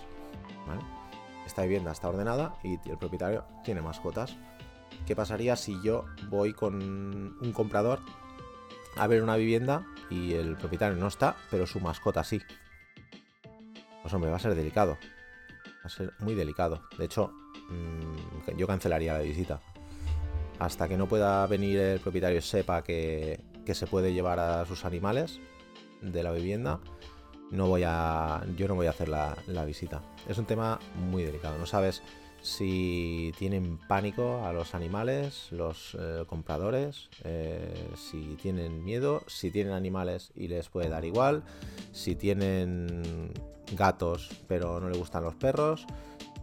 Esta 1.46 1.62
vivienda 1.62 1.92
está 1.92 2.08
ordenada 2.08 2.56
y 2.62 2.74
el 2.88 2.98
propietario 2.98 3.44
tiene 3.64 3.80
mascotas. 3.80 4.36
¿Qué 5.06 5.14
pasaría 5.14 5.56
si 5.56 5.80
yo 5.82 6.04
voy 6.28 6.52
con 6.52 6.74
un 6.74 7.52
comprador 7.52 8.00
a 8.96 9.06
ver 9.06 9.22
una 9.22 9.36
vivienda 9.36 9.86
y 10.10 10.34
el 10.34 10.56
propietario 10.56 10.96
no 10.96 11.08
está, 11.08 11.36
pero 11.50 11.66
su 11.66 11.80
mascota 11.80 12.24
sí? 12.24 12.40
Pues 14.02 14.14
hombre, 14.14 14.30
va 14.30 14.36
a 14.36 14.40
ser 14.40 14.54
delicado. 14.54 14.98
Va 15.66 15.86
a 15.86 15.88
ser 15.88 16.12
muy 16.20 16.34
delicado. 16.34 16.82
De 16.98 17.04
hecho, 17.04 17.32
mm, 17.68 18.56
yo 18.56 18.66
cancelaría 18.66 19.14
la 19.14 19.20
visita 19.20 19.60
hasta 20.58 20.88
que 20.88 20.96
no 20.96 21.06
pueda 21.06 21.46
venir 21.46 21.78
el 21.78 22.00
propietario 22.00 22.40
sepa 22.40 22.82
que, 22.82 23.40
se 23.66 23.86
puede 23.86 24.12
llevar 24.12 24.38
a 24.38 24.64
sus 24.64 24.84
animales 24.84 25.40
de 26.00 26.22
la 26.22 26.30
vivienda, 26.30 26.78
no 27.50 27.66
voy 27.66 27.82
a, 27.84 28.44
yo 28.56 28.68
no 28.68 28.74
voy 28.74 28.86
a 28.86 28.90
hacer 28.90 29.08
la, 29.08 29.64
visita. 29.66 30.02
Es 30.28 30.38
un 30.38 30.46
tema 30.46 30.78
muy 31.10 31.24
delicado. 31.24 31.58
No 31.58 31.66
sabes 31.66 32.02
si 32.42 33.32
tienen 33.38 33.78
pánico 33.88 34.44
a 34.44 34.52
los 34.52 34.74
animales, 34.74 35.48
los 35.50 35.96
eh, 35.98 36.24
compradores, 36.26 37.08
eh, 37.24 37.88
si 37.96 38.36
tienen 38.40 38.84
miedo, 38.84 39.22
si 39.26 39.50
tienen 39.50 39.72
animales 39.72 40.30
y 40.34 40.48
les 40.48 40.68
puede 40.68 40.88
dar 40.88 41.04
igual, 41.04 41.42
si 41.92 42.14
tienen 42.14 43.32
gatos 43.72 44.30
pero 44.46 44.78
no 44.80 44.88
le 44.88 44.98
gustan 44.98 45.24
los 45.24 45.34
perros. 45.34 45.86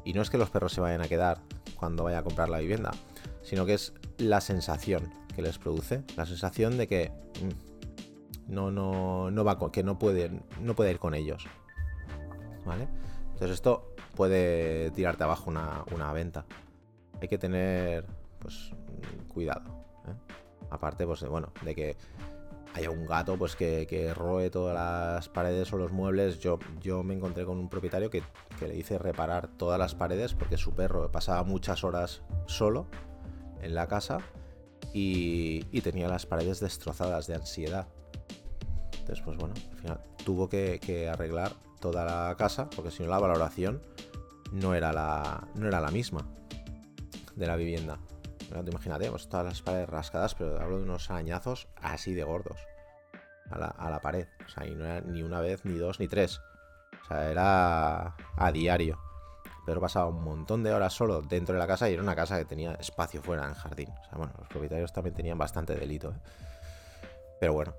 Y 0.05 0.13
no 0.13 0.21
es 0.21 0.29
que 0.29 0.37
los 0.37 0.49
perros 0.49 0.73
se 0.73 0.81
vayan 0.81 1.01
a 1.01 1.07
quedar 1.07 1.41
cuando 1.77 2.03
vaya 2.03 2.19
a 2.19 2.23
comprar 2.23 2.49
la 2.49 2.59
vivienda, 2.59 2.91
sino 3.41 3.65
que 3.65 3.75
es 3.75 3.93
la 4.17 4.41
sensación 4.41 5.13
que 5.33 5.41
les 5.41 5.57
produce, 5.57 6.03
la 6.17 6.25
sensación 6.25 6.77
de 6.77 6.87
que 6.87 7.11
mm, 7.41 8.53
no, 8.53 8.71
no, 8.71 9.31
no 9.31 9.43
va 9.45 9.71
que 9.71 9.83
no 9.83 9.97
puede, 9.97 10.41
no 10.61 10.75
puede 10.75 10.91
ir 10.91 10.99
con 10.99 11.13
ellos. 11.15 11.45
¿Vale? 12.65 12.87
Entonces 13.33 13.51
esto 13.51 13.92
puede 14.15 14.91
tirarte 14.91 15.23
abajo 15.23 15.49
una, 15.49 16.13
venta. 16.13 16.45
Hay 17.21 17.27
que 17.27 17.37
tener 17.37 18.05
pues 18.39 18.71
cuidado. 19.27 19.63
¿eh? 20.07 20.33
Aparte, 20.69 21.05
pues 21.05 21.23
bueno, 21.23 21.51
de 21.63 21.75
que 21.75 21.97
haya 22.73 22.89
un 22.89 23.05
gato 23.05 23.37
pues 23.37 23.55
que, 23.55 23.85
que, 23.87 24.13
roe 24.13 24.49
todas 24.49 24.75
las 24.75 25.29
paredes 25.29 25.71
o 25.73 25.77
los 25.77 25.91
muebles. 25.91 26.39
Yo, 26.39 26.59
yo 26.81 27.03
me 27.03 27.13
encontré 27.13 27.45
con 27.45 27.57
un 27.57 27.69
propietario 27.69 28.09
que, 28.09 28.23
que 28.59 28.67
le 28.67 28.75
hice 28.75 28.97
reparar 28.97 29.47
todas 29.47 29.79
las 29.79 29.95
paredes 29.95 30.33
porque 30.33 30.57
su 30.57 30.73
perro 30.73 31.11
pasaba 31.11 31.43
muchas 31.43 31.83
horas 31.83 32.23
solo 32.47 32.87
en 33.61 33.75
la 33.75 33.87
casa 33.87 34.19
y, 34.93 35.81
tenía 35.81 36.07
las 36.07 36.25
paredes 36.25 36.59
destrozadas 36.59 37.27
de 37.27 37.35
ansiedad. 37.35 37.87
Entonces, 38.99 39.21
pues 39.23 39.37
bueno, 39.37 39.53
al 39.71 39.77
final 39.77 39.99
tuvo 40.23 40.49
que, 40.49 41.09
arreglar 41.11 41.53
toda 41.83 42.05
la 42.05 42.33
casa 42.37 42.69
porque 42.69 42.91
si 42.91 43.03
no 43.03 43.09
la 43.09 43.19
valoración 43.19 43.81
no 44.53 44.73
era 44.73 44.93
la, 44.93 45.45
no 45.55 45.67
era 45.67 45.81
la 45.81 45.91
misma 45.91 46.25
de 47.35 47.45
la 47.45 47.57
vivienda. 47.57 47.99
imagínate, 48.65 49.09
pues 49.09 49.27
todas 49.27 49.45
las 49.45 49.61
paredes 49.61 49.89
rascadas, 49.89 50.33
pero 50.33 50.61
hablo 50.61 50.77
de 50.77 50.83
unos 50.83 51.11
arañazos 51.11 51.67
así 51.81 52.13
de 52.13 52.23
gordos 52.23 52.57
a 53.51 53.57
la, 53.57 53.67
a 53.67 53.89
la 53.89 53.99
pared. 53.99 54.27
O 54.45 54.49
sea, 54.49 54.65
y 54.65 54.75
no 54.75 54.85
era 54.85 55.01
ni 55.01 55.23
una 55.23 55.41
vez, 55.41 55.65
ni 55.65 55.77
dos, 55.77 55.99
ni 55.99 56.07
tres. 56.07 56.39
O 57.03 57.07
sea, 57.09 57.29
era 57.29 58.15
a 58.37 58.51
diario. 58.53 58.97
Pero 59.65 59.81
pasaba 59.81 60.07
un 60.07 60.23
montón 60.23 60.63
de 60.63 60.71
horas 60.71 60.93
solo 60.93 61.21
dentro 61.21 61.53
de 61.53 61.59
la 61.59 61.67
casa 61.67 61.89
y 61.89 61.93
era 61.93 62.01
una 62.01 62.15
casa 62.15 62.37
que 62.37 62.45
tenía 62.45 62.75
espacio 62.75 63.21
fuera 63.21 63.45
en 63.45 63.55
jardín. 63.55 63.89
O 63.89 64.03
sea, 64.05 64.17
bueno, 64.17 64.33
los 64.39 64.47
propietarios 64.47 64.93
también 64.93 65.15
tenían 65.15 65.37
bastante 65.37 65.75
delito. 65.75 66.11
¿eh? 66.11 66.21
Pero 67.41 67.53
bueno. 67.53 67.73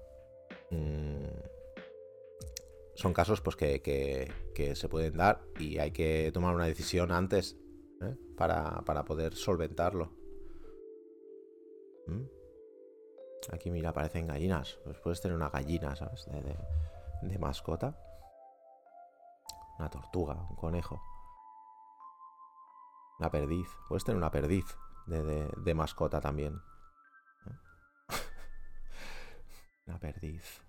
Mmm, 0.70 1.53
son 2.94 3.12
casos 3.12 3.40
pues 3.40 3.56
que, 3.56 3.82
que, 3.82 4.32
que, 4.54 4.76
se 4.76 4.88
pueden 4.88 5.16
dar 5.16 5.42
y 5.58 5.78
hay 5.78 5.90
que 5.90 6.30
tomar 6.32 6.54
una 6.54 6.66
decisión 6.66 7.10
antes 7.10 7.56
¿eh? 8.00 8.16
para, 8.36 8.82
para, 8.84 9.04
poder 9.04 9.34
solventarlo. 9.34 10.12
¿Mm? 12.06 12.24
Aquí 13.52 13.70
mira, 13.70 13.90
aparecen 13.90 14.28
gallinas. 14.28 14.78
Pues 14.84 14.98
puedes 15.00 15.20
tener 15.20 15.36
una 15.36 15.50
gallina, 15.50 15.94
¿sabes? 15.96 16.24
De, 16.26 16.56
de, 17.28 17.38
mascota. 17.38 17.98
Una 19.78 19.90
tortuga, 19.90 20.34
un 20.48 20.56
conejo. 20.56 21.02
Una 23.18 23.30
perdiz. 23.30 23.68
Puedes 23.88 24.04
tener 24.04 24.16
una 24.16 24.30
perdiz 24.30 24.64
de, 25.06 25.22
de, 25.22 25.50
de 25.56 25.74
mascota 25.74 26.20
también. 26.20 26.60
¿Eh? 27.46 28.14
una 29.86 29.98
perdiz. 29.98 30.62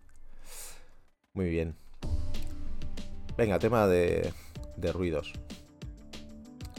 Muy 1.33 1.49
bien. 1.49 1.84
Venga, 3.37 3.59
tema 3.59 3.85
de, 3.85 4.31
ruidos. 4.93 5.33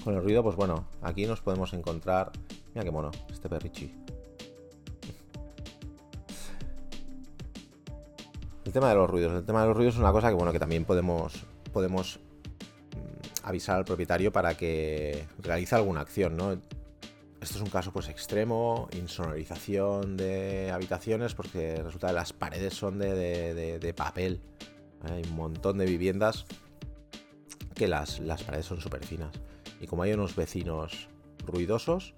Con 0.03 0.14
el 0.14 0.23
ruido, 0.23 0.42
pues 0.42 0.57
bueno, 0.57 0.88
aquí 1.03 1.27
nos 1.27 1.42
podemos 1.42 1.75
encontrar. 1.75 2.33
Mira 2.75 2.83
qué 2.83 2.90
mono, 2.90 3.11
este 3.31 3.49
perrichi. 3.51 3.92
El 8.64 8.73
tema 8.73 8.88
de 8.88 8.95
los 8.95 9.11
ruidos. 9.11 9.35
El 9.35 9.45
tema 9.45 9.61
de 9.61 9.69
los 9.69 9.77
ruidos 9.77 9.95
es 9.95 10.01
una 10.01 10.12
cosa 10.12 10.31
que 10.31 10.35
bueno, 10.35 10.51
que 10.51 10.59
también 10.59 10.87
podemos. 10.87 11.45
podemos 11.75 12.21
avisar 13.42 13.77
al 13.77 13.85
propietario 13.85 14.33
para 14.33 14.57
que 14.57 15.27
realice 15.38 15.75
alguna 15.75 16.01
acción, 16.01 16.38
¿no? 16.38 16.53
Esto 16.53 17.59
es 17.59 17.61
un 17.61 17.69
caso 17.69 17.92
pues 17.92 18.09
extremo, 18.09 18.88
insonorización 18.92 20.16
de 20.16 20.71
habitaciones, 20.73 21.35
porque 21.35 21.83
resulta 21.83 22.09
que 22.09 22.14
las 22.14 22.33
paredes 22.33 22.73
son 22.73 22.99
de 22.99 23.95
papel. 23.95 24.40
Hay 25.12 25.23
un 25.23 25.37
montón 25.37 25.79
de 25.79 25.87
viviendas 25.87 26.45
que 27.75 27.88
las, 27.88 28.21
las 28.21 28.42
paredes 28.42 28.66
son 28.66 28.81
súper 28.81 29.05
finas. 29.05 29.31
Y 29.81 29.87
como 29.87 30.03
hay 30.03 30.12
unos 30.12 30.35
vecinos 30.35 31.09
ruidosos, 31.47 32.14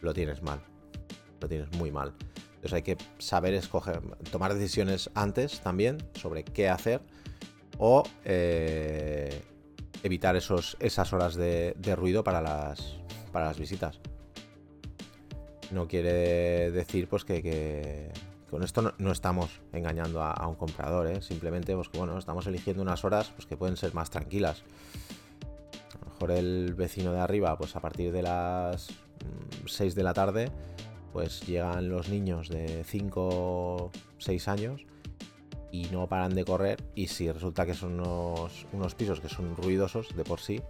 lo 0.00 0.14
tienes 0.14 0.42
mal. 0.42 0.60
Lo 1.40 1.48
tienes 1.48 1.70
muy 1.76 1.90
mal. 1.90 2.14
Entonces 2.56 2.72
hay 2.72 2.82
que 2.82 2.96
saber 3.18 3.54
escoger, 3.54 4.00
tomar 4.30 4.54
decisiones 4.54 5.10
antes 5.14 5.60
también 5.60 5.98
sobre 6.14 6.44
qué 6.44 6.68
hacer 6.68 7.00
o 7.78 8.02
eh, 8.24 9.42
evitar 10.02 10.34
esos, 10.34 10.76
esas 10.80 11.12
horas 11.12 11.36
de, 11.36 11.74
ruido 11.96 12.24
para 12.24 12.40
las, 12.40 12.96
para 13.32 13.46
las 13.46 13.58
visitas. 13.58 14.00
No 15.70 15.86
quiere 15.86 16.70
decir 16.70 17.08
pues 17.08 17.24
que 17.24 18.10
con 18.50 18.62
esto 18.62 18.94
no, 18.96 19.12
estamos 19.12 19.60
engañando 19.72 20.22
a, 20.22 20.46
un 20.48 20.54
comprador, 20.54 21.06
¿eh? 21.06 21.20
simplemente 21.20 21.74
pues 21.74 21.90
bueno, 21.92 22.18
estamos 22.18 22.46
eligiendo 22.46 22.82
unas 22.82 23.04
horas 23.04 23.30
pues, 23.34 23.46
que 23.46 23.56
pueden 23.56 23.76
ser 23.76 23.94
más 23.94 24.10
tranquilas. 24.10 24.62
A 25.94 26.04
lo 26.04 26.10
mejor 26.12 26.30
el 26.32 26.74
vecino 26.74 27.12
de 27.12 27.20
arriba, 27.20 27.56
pues 27.58 27.76
a 27.76 27.80
partir 27.80 28.12
de 28.12 28.22
las 28.22 28.88
6 29.66 29.94
mm, 29.94 29.96
de 29.96 30.02
la 30.02 30.14
tarde, 30.14 30.50
pues 31.12 31.46
llegan 31.46 31.88
los 31.88 32.08
niños 32.08 32.48
de 32.48 32.84
5 32.84 33.90
6 34.18 34.48
años 34.48 34.86
y 35.70 35.84
no 35.86 36.06
paran 36.08 36.34
de 36.34 36.44
correr 36.44 36.82
y 36.94 37.08
si 37.08 37.30
resulta 37.30 37.66
que 37.66 37.74
son 37.74 38.00
unos, 38.00 38.66
unos 38.72 38.94
pisos 38.94 39.20
que 39.20 39.28
son 39.28 39.56
ruidosos 39.56 40.16
de 40.16 40.24
por 40.24 40.40
sí, 40.40 40.62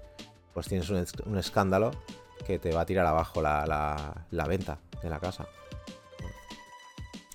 pues 0.53 0.67
tienes 0.67 0.91
un, 0.91 1.39
escándalo 1.39 1.93
que 2.45 2.59
te 2.59 2.73
va 2.73 2.81
a 2.81 2.87
tirar 2.87 3.07
abajo 3.07 3.41
la, 3.41 4.27
la 4.31 4.47
venta 4.47 4.81
de 5.01 5.11
la 5.11 5.21
casa. 5.21 5.47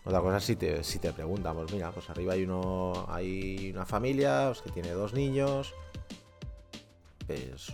Otra 0.06 0.20
cosa 0.20 0.40
si 0.42 0.58
te, 0.58 0.84
si 0.84 1.00
te 1.00 1.14
preguntan, 1.14 1.56
pues 1.56 1.72
mira, 1.72 1.92
pues 1.92 2.10
arriba 2.10 2.34
hay 2.34 2.44
uno. 2.44 3.06
hay 3.08 3.72
una 3.74 3.86
familia 3.86 4.48
pues, 4.48 4.62
que 4.62 4.72
tiene 4.72 4.92
dos 4.92 5.14
niños. 5.14 5.74
Pues, 7.26 7.72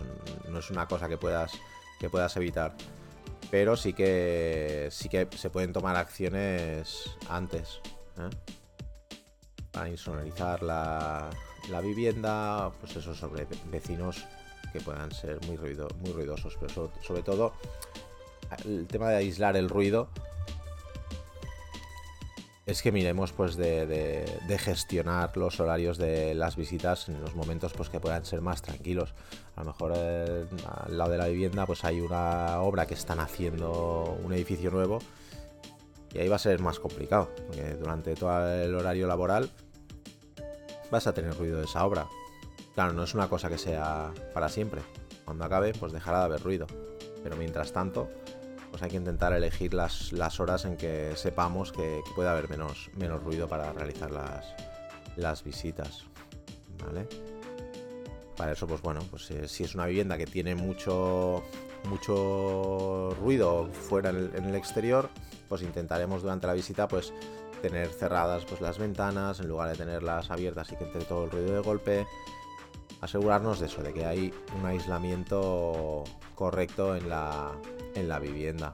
no 0.48 0.60
es 0.60 0.70
una 0.70 0.86
cosa 0.86 1.08
que 1.08 1.16
puedas. 1.16 1.52
que 1.98 2.08
puedas 2.08 2.36
evitar. 2.36 2.76
Pero 3.50 3.76
sí 3.76 3.92
que. 3.92 4.88
sí 4.92 5.08
que 5.08 5.26
se 5.36 5.50
pueden 5.50 5.72
tomar 5.72 5.96
acciones 5.96 7.16
antes. 7.28 7.80
¿eh? 8.18 8.30
Para 9.72 9.88
insonorizar 9.88 10.62
la, 10.62 11.30
la, 11.68 11.80
vivienda. 11.80 12.70
Pues 12.78 12.94
eso 12.94 13.12
sobre 13.12 13.48
vecinos 13.72 14.24
que 14.72 14.80
puedan 14.80 15.10
ser 15.10 15.44
muy, 15.46 15.56
ruido, 15.56 15.88
muy 15.98 16.12
ruidosos. 16.12 16.56
Pero 16.60 16.92
sobre 17.02 17.22
todo. 17.22 17.54
El 18.64 18.86
tema 18.88 19.10
de 19.10 19.16
aislar 19.16 19.56
el 19.56 19.68
ruido 19.68 20.08
es 22.70 22.82
que 22.82 22.92
miremos 22.92 23.32
pues 23.32 23.56
de, 23.56 24.24
gestionar 24.58 25.36
los 25.36 25.58
horarios 25.58 25.98
de 25.98 26.34
las 26.34 26.54
visitas 26.54 27.08
en 27.08 27.20
los 27.20 27.34
momentos 27.34 27.72
pues 27.72 27.88
que 27.88 27.98
puedan 27.98 28.24
ser 28.24 28.42
más 28.42 28.62
tranquilos. 28.62 29.12
A 29.56 29.60
lo 29.60 29.72
mejor 29.72 29.92
eh, 29.96 30.44
al 30.86 30.96
lado 30.96 31.10
de 31.10 31.18
la 31.18 31.26
vivienda 31.26 31.66
pues 31.66 31.84
hay 31.84 32.00
una 32.00 32.60
obra 32.60 32.86
que 32.86 32.94
están 32.94 33.18
haciendo 33.18 34.16
un 34.22 34.32
edificio 34.32 34.70
nuevo 34.70 35.00
y 36.14 36.18
ahí 36.18 36.28
va 36.28 36.36
a 36.36 36.40
ser 36.40 36.60
más 36.60 36.78
complicado, 36.78 37.30
durante 37.78 38.14
todo 38.14 38.52
el 38.52 38.74
horario 38.74 39.06
laboral 39.06 39.50
vas 40.90 41.06
a 41.06 41.14
tener 41.14 41.36
ruido 41.36 41.58
de 41.58 41.64
esa 41.64 41.84
obra. 41.84 42.06
Claro, 42.74 42.92
no 42.92 43.02
es 43.02 43.14
una 43.14 43.28
cosa 43.28 43.48
que 43.48 43.58
sea 43.58 44.12
para 44.32 44.48
siempre. 44.48 44.82
Cuando 45.24 45.44
acabe 45.44 45.72
pues 45.72 45.92
dejará 45.92 46.20
de 46.20 46.24
haber 46.26 46.42
ruido. 46.42 46.66
Pero 47.22 47.36
mientras 47.36 47.72
tanto, 47.72 48.08
pues 48.70 48.82
hay 48.82 48.90
que 48.90 48.96
intentar 48.96 49.32
elegir 49.32 49.74
las, 49.74 50.12
las 50.12 50.40
horas 50.40 50.64
en 50.64 50.76
que 50.76 51.12
sepamos 51.16 51.72
que, 51.72 52.00
puede 52.14 52.28
haber 52.28 52.48
menos, 52.48 52.90
menos 52.96 53.22
ruido 53.22 53.48
para 53.48 53.72
realizar 53.72 54.10
las, 54.10 54.54
las 55.16 55.44
visitas. 55.44 56.04
¿Vale? 56.84 57.06
Para 58.36 58.52
eso, 58.52 58.66
pues 58.66 58.80
bueno, 58.80 59.00
pues 59.10 59.30
eh, 59.32 59.48
si 59.48 59.64
es 59.64 59.74
una 59.74 59.86
vivienda 59.86 60.16
que 60.16 60.26
tiene 60.26 60.54
mucho, 60.54 61.42
mucho 61.88 63.14
ruido 63.20 63.68
fuera 63.68 64.10
en 64.10 64.16
el, 64.16 64.30
en 64.34 64.44
el, 64.46 64.54
exterior, 64.54 65.10
pues 65.48 65.62
intentaremos 65.62 66.22
durante 66.22 66.46
la 66.46 66.54
visita 66.54 66.88
pues 66.88 67.12
tener 67.60 67.88
cerradas 67.88 68.46
pues 68.46 68.62
las 68.62 68.78
ventanas 68.78 69.40
en 69.40 69.48
lugar 69.48 69.68
de 69.68 69.76
tenerlas 69.76 70.30
abiertas 70.30 70.72
y 70.72 70.76
que 70.76 70.84
entre 70.84 71.04
todo 71.04 71.24
el 71.24 71.30
ruido 71.30 71.54
de 71.54 71.60
golpe. 71.60 72.06
Asegurarnos 73.00 73.60
de 73.60 73.66
eso, 73.66 73.82
de 73.82 73.92
que 73.92 74.04
hay 74.04 74.32
un 74.58 74.66
aislamiento 74.66 76.04
correcto 76.34 76.94
en 76.96 77.08
la, 77.08 77.52
en 77.94 78.08
la 78.08 78.18
vivienda. 78.18 78.72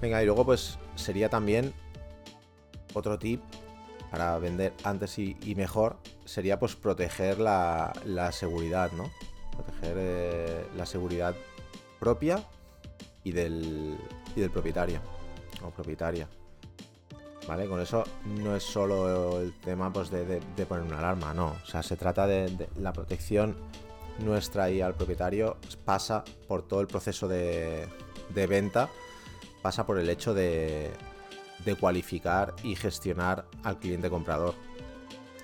Venga, 0.00 0.22
y 0.22 0.26
luego 0.26 0.46
pues 0.46 0.78
sería 0.94 1.28
también 1.28 1.74
otro 2.94 3.18
tip 3.18 3.42
para 4.10 4.38
vender 4.38 4.72
antes 4.82 5.18
y, 5.18 5.36
y 5.42 5.54
mejor, 5.54 5.98
sería 6.24 6.58
pues 6.58 6.74
proteger 6.74 7.38
la, 7.38 7.92
la 8.04 8.32
seguridad, 8.32 8.90
¿no? 8.92 9.10
Proteger 9.52 9.96
eh, 9.98 10.66
la 10.76 10.86
seguridad 10.86 11.34
propia 11.98 12.42
y 13.24 13.32
del, 13.32 13.98
y 14.34 14.40
del 14.40 14.50
propietario 14.50 15.00
o 15.62 15.70
propietaria. 15.70 16.28
Con 17.68 17.80
eso 17.80 18.04
no 18.24 18.54
es 18.54 18.62
solo 18.62 19.40
el 19.40 19.52
tema 19.54 19.92
pues, 19.92 20.10
de, 20.10 20.40
poner 20.68 20.84
una 20.84 20.98
alarma, 20.98 21.34
no. 21.34 21.56
O 21.62 21.66
sea, 21.66 21.82
se 21.82 21.96
trata 21.96 22.26
de, 22.26 22.68
la 22.76 22.92
protección 22.92 23.56
nuestra 24.20 24.70
y 24.70 24.80
al 24.80 24.94
propietario 24.94 25.56
pasa 25.84 26.22
por 26.46 26.62
todo 26.62 26.80
el 26.80 26.86
proceso 26.86 27.26
de, 27.26 27.88
venta, 28.34 28.88
pasa 29.62 29.84
por 29.84 29.98
el 29.98 30.08
hecho 30.08 30.32
de, 30.32 30.92
de, 31.64 31.74
cualificar 31.74 32.54
y 32.62 32.76
gestionar 32.76 33.46
al 33.64 33.78
cliente 33.78 34.08
comprador. 34.10 34.54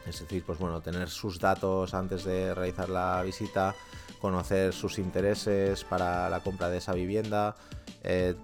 Es 0.07 0.21
decir, 0.21 0.45
pues 0.47 0.61
bueno, 0.61 0.81
tener 0.81 1.09
sus 1.11 1.41
datos 1.41 1.93
antes 1.93 2.25
de 2.25 2.55
realizar 2.55 2.89
la 2.89 3.21
visita, 3.23 3.75
conocer 4.21 4.73
sus 4.73 4.99
intereses 4.99 5.83
para 5.83 6.31
la 6.31 6.41
compra 6.41 6.69
de 6.69 6.79
esa 6.79 6.93
vivienda, 6.93 7.57
eh, 8.05 8.37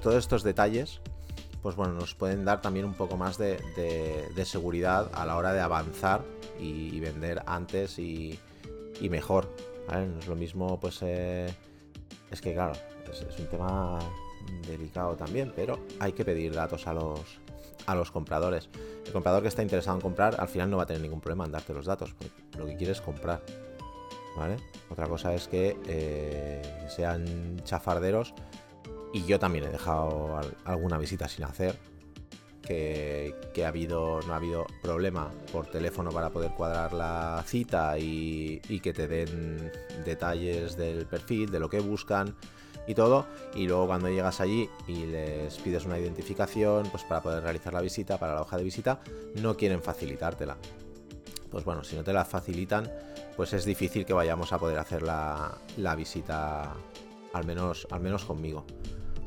todos 0.00 0.16
estos 0.16 0.42
detalles, 0.42 1.00
pues 1.62 1.76
bueno, 1.76 1.94
nos 1.94 2.14
pueden 2.14 2.44
dar 2.44 2.60
también 2.60 2.86
un 2.86 2.94
poco 2.94 3.16
más 3.16 3.38
de, 3.38 3.60
seguridad 4.44 5.10
a 5.14 5.26
la 5.26 5.36
hora 5.36 5.52
de 5.52 5.60
avanzar 5.60 6.22
y, 6.58 6.98
vender 7.00 7.42
antes 7.46 7.98
y, 7.98 8.38
mejor. 9.10 9.48
No 9.88 10.18
es 10.20 10.28
lo 10.28 10.36
mismo, 10.36 10.78
pues 10.78 10.98
eh, 11.02 11.52
es 12.30 12.40
que 12.40 12.54
claro, 12.54 12.72
es, 13.10 13.38
un 13.38 13.46
tema 13.46 13.98
delicado 14.66 15.16
también, 15.16 15.52
pero 15.54 15.80
hay 15.98 16.12
que 16.12 16.24
pedir 16.24 16.54
datos 16.54 16.86
a 16.86 16.94
los, 16.94 17.20
a 17.86 17.94
los 17.94 18.10
compradores. 18.10 18.68
El 19.04 19.12
comprador 19.12 19.42
que 19.42 19.48
está 19.48 19.62
interesado 19.62 19.96
en 19.96 20.02
comprar 20.02 20.40
al 20.40 20.48
final 20.48 20.70
no 20.70 20.76
va 20.76 20.84
a 20.84 20.86
tener 20.86 21.02
ningún 21.02 21.20
problema 21.20 21.44
en 21.44 21.52
darte 21.52 21.74
los 21.74 21.86
datos, 21.86 22.14
porque 22.14 22.58
lo 22.58 22.66
que 22.66 22.76
quiere 22.76 22.92
es 22.92 23.00
comprar. 23.00 23.42
Otra 24.88 25.06
cosa 25.06 25.34
es 25.34 25.48
que 25.48 25.76
eh, 25.86 26.62
sean 26.88 27.60
chafarderos 27.64 28.34
y 29.12 29.24
yo 29.24 29.38
también 29.38 29.64
he 29.64 29.68
dejado 29.68 30.40
alguna 30.64 30.98
visita 30.98 31.28
sin 31.28 31.44
hacer. 31.44 31.76
Que, 32.62 33.34
ha 33.64 33.68
habido, 33.68 34.20
no 34.28 34.32
ha 34.32 34.36
habido 34.36 34.64
problema 34.80 35.32
por 35.50 35.66
teléfono 35.66 36.12
para 36.12 36.30
poder 36.30 36.52
cuadrar 36.52 36.92
la 36.92 37.42
cita 37.44 37.98
y, 37.98 38.62
y 38.68 38.78
que 38.78 38.92
te 38.92 39.08
den 39.08 39.72
detalles 40.04 40.76
del 40.76 41.04
perfil, 41.06 41.50
de 41.50 41.58
lo 41.58 41.68
que 41.68 41.80
buscan 41.80 42.36
y 42.86 42.94
todo. 42.94 43.26
Y 43.54 43.66
luego 43.66 43.86
cuando 43.86 44.08
llegas 44.08 44.40
allí 44.40 44.68
y 44.86 45.06
les 45.06 45.56
pides 45.58 45.84
una 45.84 45.98
identificación, 45.98 46.86
pues 46.90 47.02
para 47.04 47.22
poder 47.22 47.42
realizar 47.42 47.72
la 47.72 47.80
visita, 47.80 48.18
para 48.18 48.34
la 48.34 48.42
hoja 48.42 48.56
de 48.56 48.64
visita, 48.64 49.00
no 49.36 49.56
quieren 49.56 49.82
facilitártela. 49.82 50.56
Pues 51.50 51.64
bueno, 51.64 51.82
si 51.82 51.96
no 51.96 52.04
te 52.04 52.12
la 52.12 52.24
facilitan, 52.24 52.90
pues 53.36 53.52
es 53.52 53.64
difícil 53.64 54.06
que 54.06 54.12
vayamos 54.12 54.52
a 54.52 54.58
poder 54.58 54.78
hacer 54.78 55.02
la, 55.02 55.58
visita, 55.96 56.74
al 57.32 57.44
menos, 57.44 57.86
al 57.90 58.00
menos 58.00 58.24
conmigo. 58.24 58.64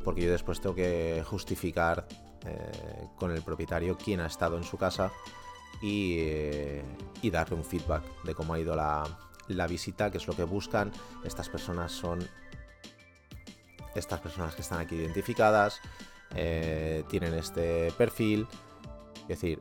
Porque 0.04 0.22
yo 0.22 0.32
después 0.32 0.60
tengo 0.60 0.76
que 0.76 1.24
justificar 1.26 2.06
eh, 2.46 3.08
con 3.16 3.32
el 3.32 3.42
propietario 3.42 3.98
quién 3.98 4.20
ha 4.20 4.26
estado 4.26 4.58
en 4.58 4.64
su 4.64 4.78
casa 4.78 5.12
y, 5.82 6.18
eh, 6.20 6.84
darle 7.32 7.56
un 7.56 7.64
feedback 7.64 8.04
de 8.24 8.36
cómo 8.36 8.54
ha 8.54 8.60
ido 8.60 8.76
la, 8.76 9.68
visita, 9.68 10.12
qué 10.12 10.18
es 10.18 10.28
lo 10.28 10.36
que 10.36 10.44
buscan. 10.44 10.92
Estas 11.24 11.50
personas 11.50 11.92
son 11.92 12.20
estas 13.96 14.20
personas 14.20 14.56
que 14.56 14.62
están 14.62 14.80
aquí 14.80 14.96
identificadas, 14.96 15.80
eh, 16.36 17.04
tienen 17.10 17.34
este 17.34 17.92
perfil. 17.94 18.48
Es 19.22 19.40
decir, 19.40 19.60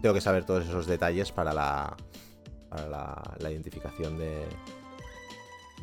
tengo 0.00 0.14
que 0.14 0.20
saber 0.20 0.44
todos 0.44 0.64
esos 0.64 0.86
detalles 0.86 1.30
para 1.30 1.52
la, 1.52 1.96
la, 3.38 3.50
identificación 3.50 4.18
de, 4.18 4.46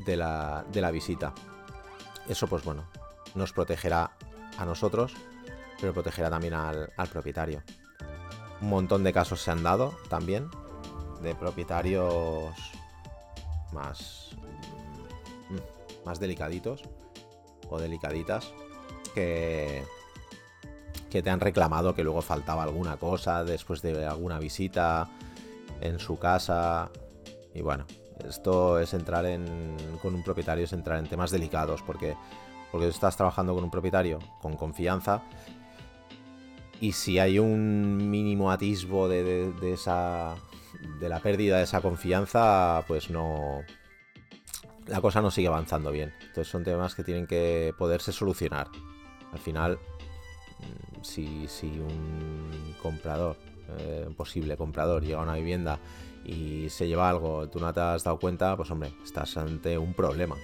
de, 0.06 0.18
la, 0.18 0.66
de 0.72 0.82
la 0.82 0.92
visita. 0.92 1.34
Eso 2.28 2.48
pues 2.48 2.64
bueno, 2.64 2.86
nos 3.36 3.54
protegerá 3.54 4.12
a 4.58 4.66
nosotros, 4.66 5.14
pero 5.80 5.94
protegerá 5.94 6.30
también 6.30 6.54
al, 6.54 6.92
propietario. 7.12 7.62
Un 8.62 8.70
montón 8.70 9.04
de 9.04 9.14
casos 9.14 9.42
se 9.42 9.52
han 9.52 9.64
dado 9.64 9.94
también 10.10 10.50
de 11.22 11.36
propietarios 11.36 12.54
más, 13.72 14.32
mm, 15.50 16.06
más 16.06 16.20
delicaditos 16.20 16.84
o 17.70 17.80
delicaditas 17.80 18.54
que, 19.14 19.84
que 21.10 21.22
te 21.22 21.30
han 21.30 21.40
reclamado 21.40 21.94
que 21.94 22.04
luego 22.04 22.22
faltaba 22.22 22.64
alguna 22.64 22.98
cosa 22.98 23.44
después 23.44 23.82
de 23.82 24.06
alguna 24.06 24.40
visita 24.40 25.10
en 25.82 26.00
su 26.00 26.18
casa. 26.18 26.90
Y 27.54 27.62
bueno, 27.62 27.86
esto 28.28 28.80
es 28.80 28.94
entrar 28.94 29.26
en, 29.26 29.76
con 30.02 30.16
un 30.16 30.24
propietario, 30.24 30.66
es 30.66 30.74
entrar 30.74 31.00
en 31.00 31.08
temas 31.08 31.32
delicados, 31.32 31.82
porque, 31.84 32.16
porque 32.74 32.88
estás 32.88 33.16
trabajando 33.16 33.54
con 33.54 33.64
un 33.64 33.70
propietario 33.70 34.18
con 34.42 34.58
confianza. 34.58 35.22
Y 36.82 36.94
si 36.94 37.20
hay 37.20 37.38
un 37.38 38.10
mínimo 38.10 38.50
atisbo 38.50 39.08
de, 39.08 39.54
esa. 39.72 40.34
de 41.00 41.08
la 41.08 41.20
pérdida 41.20 41.58
de 41.58 41.66
esa 41.66 41.82
confianza, 41.82 42.84
pues 42.88 43.12
no. 43.12 43.62
La 44.88 45.02
cosa 45.02 45.22
no 45.22 45.30
sigue 45.30 45.50
avanzando 45.50 45.92
bien. 45.92 46.14
Entonces 46.22 46.48
son 46.48 46.64
temas 46.64 46.96
que 46.96 47.04
tienen 47.04 47.28
que 47.28 47.76
poderse 47.78 48.12
solucionar. 48.12 48.70
Al 49.32 49.40
final, 49.40 49.78
mm, 50.60 51.04
si, 51.04 51.48
si 51.48 51.68
un 51.68 52.76
comprador 52.82 53.38
eh, 53.78 54.10
posible 54.18 54.58
comprador 54.58 55.04
llega 55.04 55.20
a 55.20 55.24
una 55.24 55.36
vivienda 55.36 55.80
y 56.26 56.72
se 56.72 56.88
lleva 56.88 57.08
algo, 57.08 57.48
tú 57.50 57.60
no 57.60 57.72
te 57.72 57.82
has 57.82 58.04
dado 58.04 58.18
cuenta, 58.18 58.58
pues 58.58 58.72
hombre, 58.72 58.96
estás 59.04 59.38
ante 59.38 59.78
un 59.78 59.94
problema. 59.94 60.38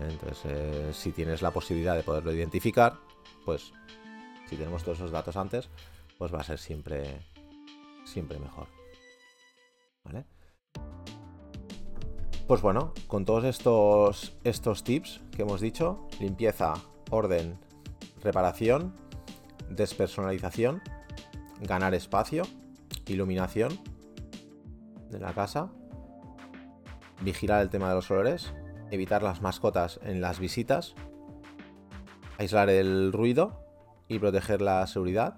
Entonces, 0.00 0.38
eh, 0.44 0.90
si 0.92 1.12
tienes 1.12 1.42
la 1.42 1.50
posibilidad 1.50 1.96
de 1.96 2.02
poderlo 2.02 2.32
identificar, 2.32 2.98
pues 3.44 3.72
si 4.48 4.56
tenemos 4.56 4.82
todos 4.82 4.98
esos 4.98 5.10
datos 5.10 5.36
antes, 5.36 5.68
pues 6.18 6.32
va 6.32 6.40
a 6.40 6.44
ser 6.44 6.58
siempre, 6.58 7.20
siempre 8.04 8.38
mejor. 8.38 8.68
¿Vale? 10.04 10.24
Pues 12.46 12.62
bueno, 12.62 12.92
con 13.08 13.24
todos 13.24 13.44
estos, 13.44 14.36
estos 14.44 14.84
tips 14.84 15.20
que 15.34 15.42
hemos 15.42 15.60
dicho, 15.60 16.06
limpieza, 16.20 16.74
orden, 17.10 17.58
reparación, 18.22 18.94
despersonalización, 19.68 20.80
ganar 21.60 21.94
espacio, 21.94 22.44
iluminación 23.06 23.80
de 25.10 25.18
la 25.18 25.32
casa, 25.32 25.70
vigilar 27.20 27.62
el 27.62 27.70
tema 27.70 27.88
de 27.88 27.96
los 27.96 28.10
olores, 28.10 28.52
evitar 28.90 29.22
las 29.22 29.42
mascotas 29.42 30.00
en 30.02 30.20
las 30.20 30.38
visitas, 30.38 30.94
aislar 32.38 32.70
el 32.70 33.12
ruido 33.12 33.64
y 34.08 34.18
proteger 34.18 34.60
la 34.62 34.86
seguridad. 34.86 35.36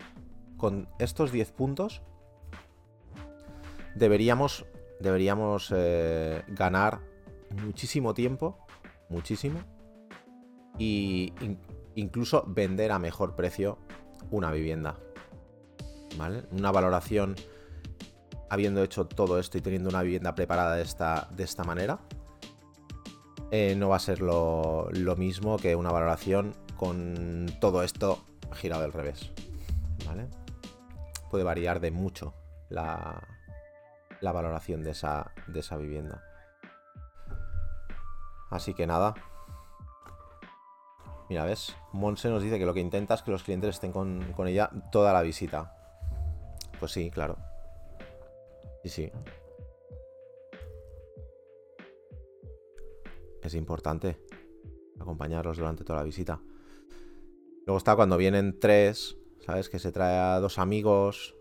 Con 0.56 0.88
estos 0.98 1.32
10 1.32 1.52
puntos 1.52 2.02
deberíamos, 3.94 4.66
deberíamos 5.00 5.72
eh, 5.74 6.42
ganar 6.48 7.00
muchísimo 7.62 8.14
tiempo, 8.14 8.58
muchísimo, 9.08 9.60
y 10.78 11.32
incluso 11.94 12.44
vender 12.46 12.92
a 12.92 12.98
mejor 12.98 13.34
precio 13.34 13.78
una 14.30 14.50
vivienda. 14.50 14.96
Una 16.52 16.72
valoración 16.72 17.36
habiendo 18.50 18.82
hecho 18.82 19.06
todo 19.06 19.38
esto 19.38 19.58
y 19.58 19.60
teniendo 19.60 19.88
una 19.88 20.02
vivienda 20.02 20.34
preparada 20.34 20.76
de 20.76 20.82
esta, 20.82 21.28
de 21.36 21.44
esta 21.44 21.64
manera, 21.64 22.00
eh, 23.50 23.74
no 23.76 23.88
va 23.88 23.96
a 23.96 24.00
ser 24.00 24.20
lo, 24.20 24.90
mismo 25.16 25.56
que 25.56 25.74
una 25.74 25.90
valoración 25.90 26.54
con 26.76 27.46
todo 27.60 27.82
esto 27.82 28.24
girado 28.52 28.84
al 28.84 28.92
revés. 28.92 29.30
Puede 31.30 31.44
variar 31.44 31.80
de 31.80 31.90
mucho 31.90 32.34
la, 32.70 33.22
la 34.20 34.32
valoración 34.32 34.82
de 34.82 34.92
esa, 34.92 35.32
de 35.46 35.60
esa 35.60 35.76
vivienda. 35.76 36.22
Así 38.50 38.74
que 38.74 38.86
nada. 38.86 39.14
Mira, 41.28 41.44
¿ves? 41.44 41.76
Monse 41.92 42.30
nos 42.30 42.42
dice 42.42 42.58
que 42.58 42.64
lo 42.64 42.72
que 42.72 42.80
intenta 42.80 43.14
es 43.14 43.22
que 43.22 43.30
los 43.30 43.42
clientes 43.42 43.70
estén 43.70 43.92
con, 43.92 44.32
con 44.32 44.48
ella 44.48 44.70
toda 44.90 45.12
la 45.12 45.20
visita. 45.20 45.74
Pues 46.80 46.92
sí, 46.92 47.10
claro. 47.10 47.36
Sí, 48.82 48.88
sí. 48.88 49.12
Es 53.48 53.54
importante 53.54 54.20
acompañarlos 55.00 55.56
durante 55.56 55.82
toda 55.82 56.00
la 56.00 56.04
visita. 56.04 56.38
Luego 57.64 57.78
está 57.78 57.96
cuando 57.96 58.18
vienen 58.18 58.60
tres, 58.60 59.16
¿sabes? 59.40 59.70
Que 59.70 59.78
se 59.78 59.90
trae 59.90 60.18
a 60.18 60.38
dos 60.38 60.58
amigos. 60.58 61.34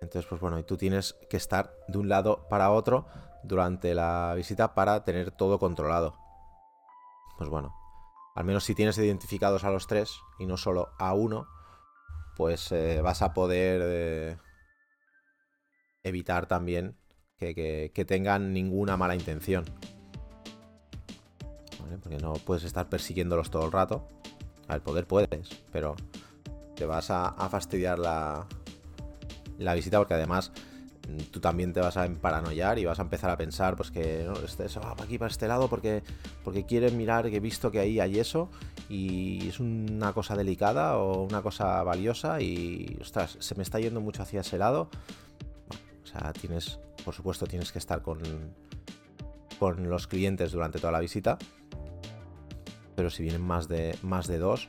Entonces, 0.00 0.26
pues 0.26 0.40
bueno, 0.40 0.58
y 0.58 0.62
tú 0.62 0.78
tienes 0.78 1.12
que 1.28 1.36
estar 1.36 1.74
de 1.88 1.98
un 1.98 2.08
lado 2.08 2.48
para 2.48 2.70
otro 2.70 3.06
durante 3.44 3.94
la 3.94 4.32
visita 4.34 4.74
para 4.74 5.04
tener 5.04 5.30
todo 5.30 5.58
controlado. 5.58 6.16
Pues 7.36 7.50
bueno, 7.50 7.74
al 8.34 8.46
menos 8.46 8.64
si 8.64 8.74
tienes 8.74 8.96
identificados 8.96 9.64
a 9.64 9.70
los 9.70 9.88
tres 9.88 10.16
y 10.38 10.46
no 10.46 10.56
solo 10.56 10.88
a 10.98 11.12
uno, 11.12 11.48
pues 12.34 12.72
eh, 12.72 13.02
vas 13.02 13.20
a 13.20 13.34
poder 13.34 13.82
eh, 13.84 14.36
evitar 16.02 16.46
también 16.46 16.96
que, 17.36 18.04
tengan 18.08 18.54
ninguna 18.54 18.96
mala 18.96 19.14
intención. 19.14 19.66
Porque 22.02 22.18
no 22.18 22.34
puedes 22.34 22.64
estar 22.64 22.88
persiguiéndolos 22.88 23.50
todo 23.50 23.64
el 23.64 23.72
rato. 23.72 24.08
Al 24.66 24.82
poder 24.82 25.06
puedes, 25.06 25.48
pero 25.72 25.96
te 26.74 26.84
vas 26.84 27.10
a, 27.10 27.32
fastidiar 27.50 27.98
la, 27.98 28.46
la 29.58 29.74
visita 29.74 29.98
porque 29.98 30.14
además 30.14 30.52
tú 31.30 31.40
también 31.40 31.72
te 31.72 31.80
vas 31.80 31.96
a 31.96 32.06
paranoiar 32.08 32.78
y 32.78 32.84
vas 32.84 32.98
a 32.98 33.02
empezar 33.02 33.30
a 33.30 33.36
pensar 33.36 33.76
pues 33.76 33.90
que 33.90 34.24
no, 34.26 34.34
este 34.40 34.64
va 34.78 34.94
para 34.94 35.04
aquí 35.04 35.16
para 35.16 35.30
este 35.30 35.48
lado 35.48 35.68
porque 35.68 36.02
porque 36.44 36.66
quieren 36.66 36.98
mirar 36.98 37.30
que 37.30 37.36
he 37.36 37.40
visto 37.40 37.70
que 37.70 37.78
ahí 37.78 37.98
hay 37.98 38.18
eso 38.18 38.50
y 38.90 39.48
es 39.48 39.58
una 39.58 40.12
cosa 40.12 40.36
delicada 40.36 40.98
o 40.98 41.22
una 41.22 41.40
cosa 41.40 41.82
valiosa 41.82 42.42
y 42.42 42.98
ostras, 43.00 43.36
se 43.40 43.54
me 43.54 43.62
está 43.62 43.80
yendo 43.80 44.02
mucho 44.02 44.22
hacia 44.22 44.42
ese 44.42 44.58
lado. 44.58 44.90
o 46.04 46.06
sea, 46.06 46.32
tienes, 46.34 46.78
por 47.04 47.14
supuesto, 47.14 47.46
tienes 47.46 47.72
que 47.72 47.78
estar 47.78 48.02
con 48.02 48.20
con 49.58 49.88
los 49.88 50.06
clientes 50.06 50.52
durante 50.52 50.78
toda 50.78 50.92
la 50.92 51.00
visita. 51.00 51.36
Pero 52.98 53.10
si 53.10 53.22
vienen 53.22 53.42
más 53.42 53.68
de 53.68 53.96
más 54.02 54.26
de 54.26 54.38
dos 54.38 54.68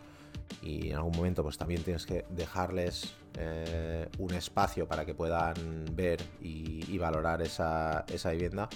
y 0.62 0.92
en 0.92 0.98
algún 0.98 1.16
momento 1.18 1.42
pues 1.42 1.58
también 1.58 1.82
tienes 1.82 2.06
que 2.06 2.26
dejarles 2.30 3.16
eh, 3.40 4.08
un 4.20 4.36
espacio 4.36 4.88
para 4.88 5.04
que 5.04 5.16
puedan 5.16 5.56
ver 5.94 6.22
y, 6.40 6.96
valorar 7.00 7.42
esa, 7.42 8.06
vivienda, 8.32 8.70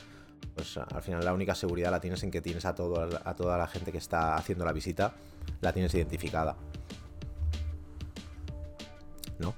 pues 0.56 0.76
al 0.78 1.04
final 1.04 1.24
la 1.24 1.36
única 1.36 1.54
seguridad 1.54 1.92
la 1.92 2.00
tienes 2.00 2.24
en 2.24 2.32
que 2.32 2.42
tienes 2.42 2.66
a, 2.66 2.74
todo, 2.74 3.08
a 3.24 3.36
toda 3.36 3.56
la 3.60 3.68
gente 3.68 3.92
que 3.92 4.00
está 4.00 4.34
haciendo 4.34 4.66
la 4.66 4.74
visita, 4.74 5.14
la 5.62 5.72
tienes 5.72 5.94
identificada. 5.94 6.56
¿No? 9.38 9.54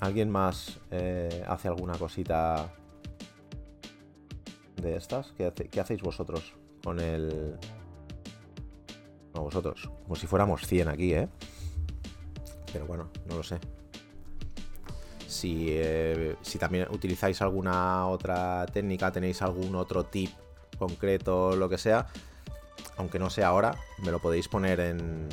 ¿Alguien 0.00 0.30
más 0.30 0.78
eh, 0.90 1.44
hace 1.46 1.68
alguna 1.68 1.98
cosita 1.98 2.72
de 4.80 4.96
estas? 4.96 5.32
¿Qué, 5.36 5.80
hacéis 5.80 6.02
vosotros 6.02 6.54
con 6.82 7.00
el... 7.00 7.56
No, 9.34 9.42
vosotros. 9.42 9.90
Como 10.02 10.16
si 10.16 10.26
fuéramos 10.26 10.66
100 10.66 10.88
aquí, 10.88 11.14
¿eh? 11.14 11.28
Pero 12.72 12.86
bueno, 12.86 13.10
no 13.28 13.36
lo 13.36 13.42
sé. 13.42 13.58
Si, 15.26 15.68
eh, 15.70 16.36
si 16.42 16.58
también 16.58 16.88
utilizáis 16.90 17.40
alguna 17.40 18.08
otra 18.08 18.66
técnica, 18.66 19.12
tenéis 19.12 19.42
algún 19.42 19.76
otro 19.76 20.04
tip 20.04 20.30
concreto, 20.78 21.54
lo 21.54 21.68
que 21.68 21.78
sea, 21.78 22.08
aunque 22.96 23.18
no 23.18 23.30
sea 23.30 23.48
ahora, 23.48 23.76
me 23.98 24.10
lo 24.10 24.18
podéis 24.18 24.48
poner 24.48 24.80
en, 24.80 25.28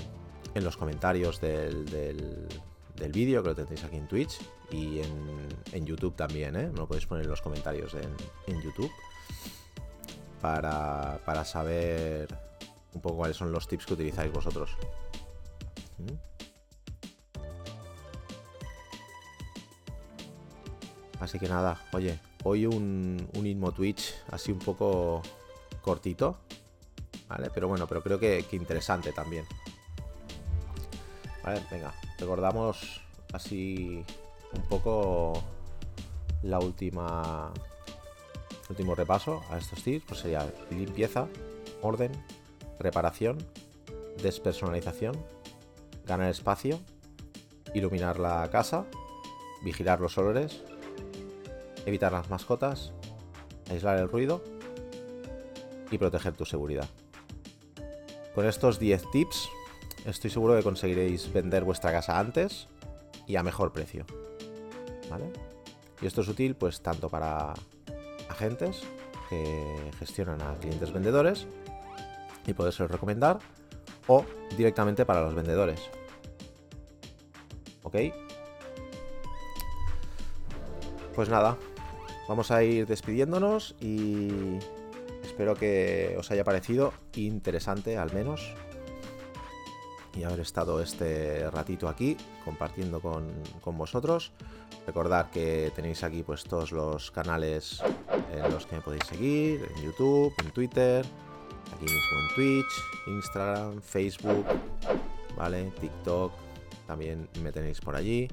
en 0.57 0.63
los 0.63 0.77
comentarios 0.77 1.39
del, 1.39 1.85
del, 1.85 3.11
vídeo, 3.11 3.41
que 3.41 3.49
lo 3.49 3.55
tendréis 3.55 3.83
aquí 3.83 3.95
en 3.95 4.07
Twitch 4.07 4.39
y 4.71 4.99
en, 5.71 5.85
YouTube 5.85 6.15
también, 6.15 6.55
¿eh? 6.55 6.69
Me 6.69 6.77
lo 6.77 6.87
podéis 6.87 7.05
poner 7.05 7.23
en 7.23 7.29
los 7.29 7.41
comentarios 7.41 7.93
en, 7.93 8.61
YouTube 8.61 8.91
para, 10.41 11.19
para, 11.25 11.43
saber 11.45 12.27
un 12.93 13.01
poco 13.01 13.17
cuáles 13.17 13.38
son 13.38 13.51
los 13.51 13.67
tips 13.67 13.85
que 13.85 13.93
utilizáis 13.93 14.31
vosotros. 14.31 14.77
¿Mm? 15.97 16.13
Así 21.19 21.39
que 21.39 21.49
nada, 21.49 21.81
oye, 21.93 22.19
hoy 22.43 22.65
un, 22.65 23.27
un 23.35 23.47
Inmo 23.47 23.71
Twitch 23.71 24.13
así 24.31 24.51
un 24.51 24.59
poco 24.59 25.21
cortito, 25.81 26.38
¿vale? 27.27 27.49
Pero 27.53 27.67
bueno, 27.67 27.88
pero 27.88 28.03
creo 28.03 28.19
que, 28.19 28.45
que 28.49 28.55
interesante 28.55 29.11
también. 29.11 29.45
Venga, 31.71 31.93
recordamos 32.19 33.01
así 33.31 34.03
un 34.53 34.61
poco 34.63 35.41
la 36.43 36.59
última 36.59 37.53
último 38.70 38.95
repaso 38.95 39.43
a 39.49 39.57
estos 39.57 39.84
tips, 39.84 40.05
pues 40.07 40.20
sería 40.22 40.51
limpieza, 40.70 41.28
orden, 41.82 42.11
reparación, 42.80 43.38
despersonalización, 44.22 45.15
ganar 46.05 46.30
espacio, 46.30 46.80
iluminar 47.74 48.20
la 48.20 48.49
casa, 48.49 48.86
vigilar 49.63 49.99
los 49.99 50.18
olores, 50.18 50.63
evitar 51.86 52.11
las 52.11 52.30
mascotas, 52.30 52.91
aislar 53.70 53.97
el 53.99 54.09
ruido 54.09 54.43
y 55.91 55.97
proteger 55.97 56.34
tu 56.34 56.45
seguridad. 56.45 56.88
Con 58.36 58.45
estos 58.45 58.80
10 58.80 59.11
tips 59.11 59.49
estoy 60.05 60.30
seguro 60.30 60.55
que 60.55 60.63
conseguiréis 60.63 61.32
vender 61.32 61.63
vuestra 61.63 61.91
casa 61.91 62.20
antes 62.20 62.68
y 63.26 63.36
a 63.36 63.43
mejor 63.43 63.74
precio. 63.74 64.05
¿Vale? 65.09 65.32
Y 66.01 66.05
esto 66.05 66.22
es 66.22 66.28
útil 66.28 66.55
pues 66.55 66.82
tanto 66.82 67.09
para 67.09 67.53
agentes 68.38 68.83
que 69.29 69.91
gestionan 69.99 70.41
a 70.41 70.53
clientes 70.55 70.93
vendedores 70.93 71.47
y 72.45 72.53
ser 72.71 72.89
recomendar 72.89 73.39
o 74.07 74.23
directamente 74.55 75.05
para 75.05 75.21
los 75.21 75.33
vendedores. 75.33 75.81
¿Ok? 77.83 77.95
Pues 81.15 81.29
nada, 81.29 81.57
vamos 82.29 82.51
a 82.51 82.63
ir 82.63 82.85
despidiéndonos 82.85 83.75
y 83.81 84.59
espero 85.23 85.55
que 85.55 86.15
os 86.17 86.29
haya 86.29 86.43
parecido 86.43 86.93
interesante 87.15 87.97
al 87.97 88.13
menos 88.13 88.53
y 90.17 90.23
haber 90.23 90.39
estado 90.39 90.81
este 90.81 91.49
ratito 91.51 91.88
aquí 91.88 92.17
compartiendo 92.43 92.99
con, 92.99 93.77
vosotros. 93.77 94.31
Recordad 94.85 95.29
que 95.29 95.71
tenéis 95.75 96.03
aquí 96.03 96.23
pues 96.23 96.43
todos 96.43 96.71
los 96.71 97.11
canales 97.11 97.81
los 98.51 98.65
que 98.65 98.75
me 98.75 98.82
podéis 98.82 99.05
seguir, 99.05 99.69
en 99.75 99.84
YouTube, 99.84 100.34
en 100.43 100.51
Twitter, 100.51 101.05
aquí 101.73 101.86
mismo 101.86 102.19
en 102.21 102.36
Twitch, 102.36 102.84
Instagram, 103.07 103.82
Facebook, 103.82 104.45
¿vale? 105.36 105.71
TikTok, 105.80 106.32
también 106.86 107.28
me 107.41 107.51
tenéis 107.51 107.80
por 107.82 107.95
allí. 107.95 108.28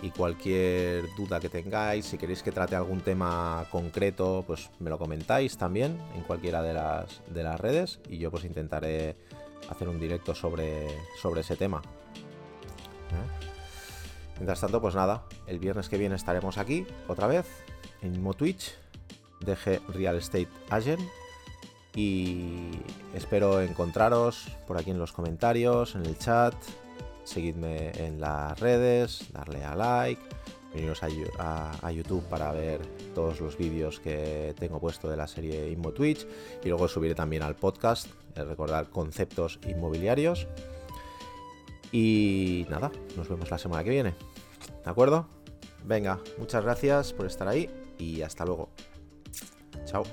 Y 0.00 0.10
cualquier 0.10 1.12
duda 1.16 1.40
que 1.40 1.48
tengáis, 1.48 2.04
si 2.06 2.18
queréis 2.18 2.42
que 2.42 2.52
trate 2.52 2.76
algún 2.76 3.00
tema 3.00 3.66
concreto, 3.70 4.44
pues 4.46 4.70
me 4.78 4.90
lo 4.90 4.98
comentáis 4.98 5.58
también 5.58 5.98
en 6.14 6.22
cualquiera 6.22 6.62
de 6.62 6.72
las, 6.72 7.20
de 7.26 7.42
las 7.42 7.60
redes 7.60 7.98
y 8.08 8.18
yo 8.18 8.30
pues 8.30 8.44
intentaré 8.44 9.16
hacer 9.68 9.88
un 9.88 9.98
directo 9.98 10.36
sobre, 10.36 10.86
sobre 11.20 11.40
ese 11.40 11.56
tema. 11.56 11.82
¿Eh? 13.10 13.48
Mientras 14.36 14.60
tanto, 14.60 14.80
pues 14.80 14.94
nada, 14.94 15.24
el 15.48 15.58
viernes 15.58 15.88
que 15.88 15.98
viene 15.98 16.14
estaremos 16.14 16.58
aquí 16.58 16.86
otra 17.08 17.26
vez 17.26 17.46
en 18.02 18.22
Twitch, 18.34 18.76
DG 19.40 19.80
Real 19.88 20.16
Estate 20.16 20.48
Agent. 20.70 21.02
Y 21.94 22.70
espero 23.14 23.60
encontraros 23.60 24.48
por 24.66 24.78
aquí 24.78 24.90
en 24.90 24.98
los 24.98 25.12
comentarios, 25.12 25.94
en 25.94 26.06
el 26.06 26.18
chat. 26.18 26.54
Seguidme 27.24 27.90
en 27.92 28.20
las 28.20 28.58
redes, 28.58 29.30
darle 29.32 29.62
a 29.64 29.74
like, 29.74 30.22
veniros 30.72 31.02
a, 31.02 31.90
YouTube 31.90 32.22
para 32.24 32.52
ver 32.52 32.80
todos 33.14 33.40
los 33.40 33.56
vídeos 33.56 34.00
que 34.00 34.54
tengo 34.58 34.80
puesto 34.80 35.08
de 35.10 35.16
la 35.16 35.26
serie 35.26 35.70
Inmo 35.70 35.92
Twitch 35.92 36.26
y 36.62 36.68
luego 36.68 36.88
subiré 36.88 37.14
también 37.14 37.42
al 37.42 37.56
podcast, 37.56 38.06
eh, 38.34 38.44
recordar 38.44 38.88
conceptos 38.88 39.58
inmobiliarios. 39.66 40.46
Y 41.90 42.66
nada, 42.68 42.92
nos 43.16 43.28
vemos 43.28 43.50
la 43.50 43.58
semana 43.58 43.82
que 43.82 43.90
viene. 43.90 44.14
¿De 44.84 44.90
acuerdo? 44.90 45.26
Venga, 45.84 46.18
muchas 46.38 46.62
gracias 46.62 47.12
por 47.12 47.26
estar 47.26 47.48
ahí 47.48 47.70
y 47.98 48.22
hasta 48.22 48.44
luego. 48.44 48.68
Chao. 49.88 50.04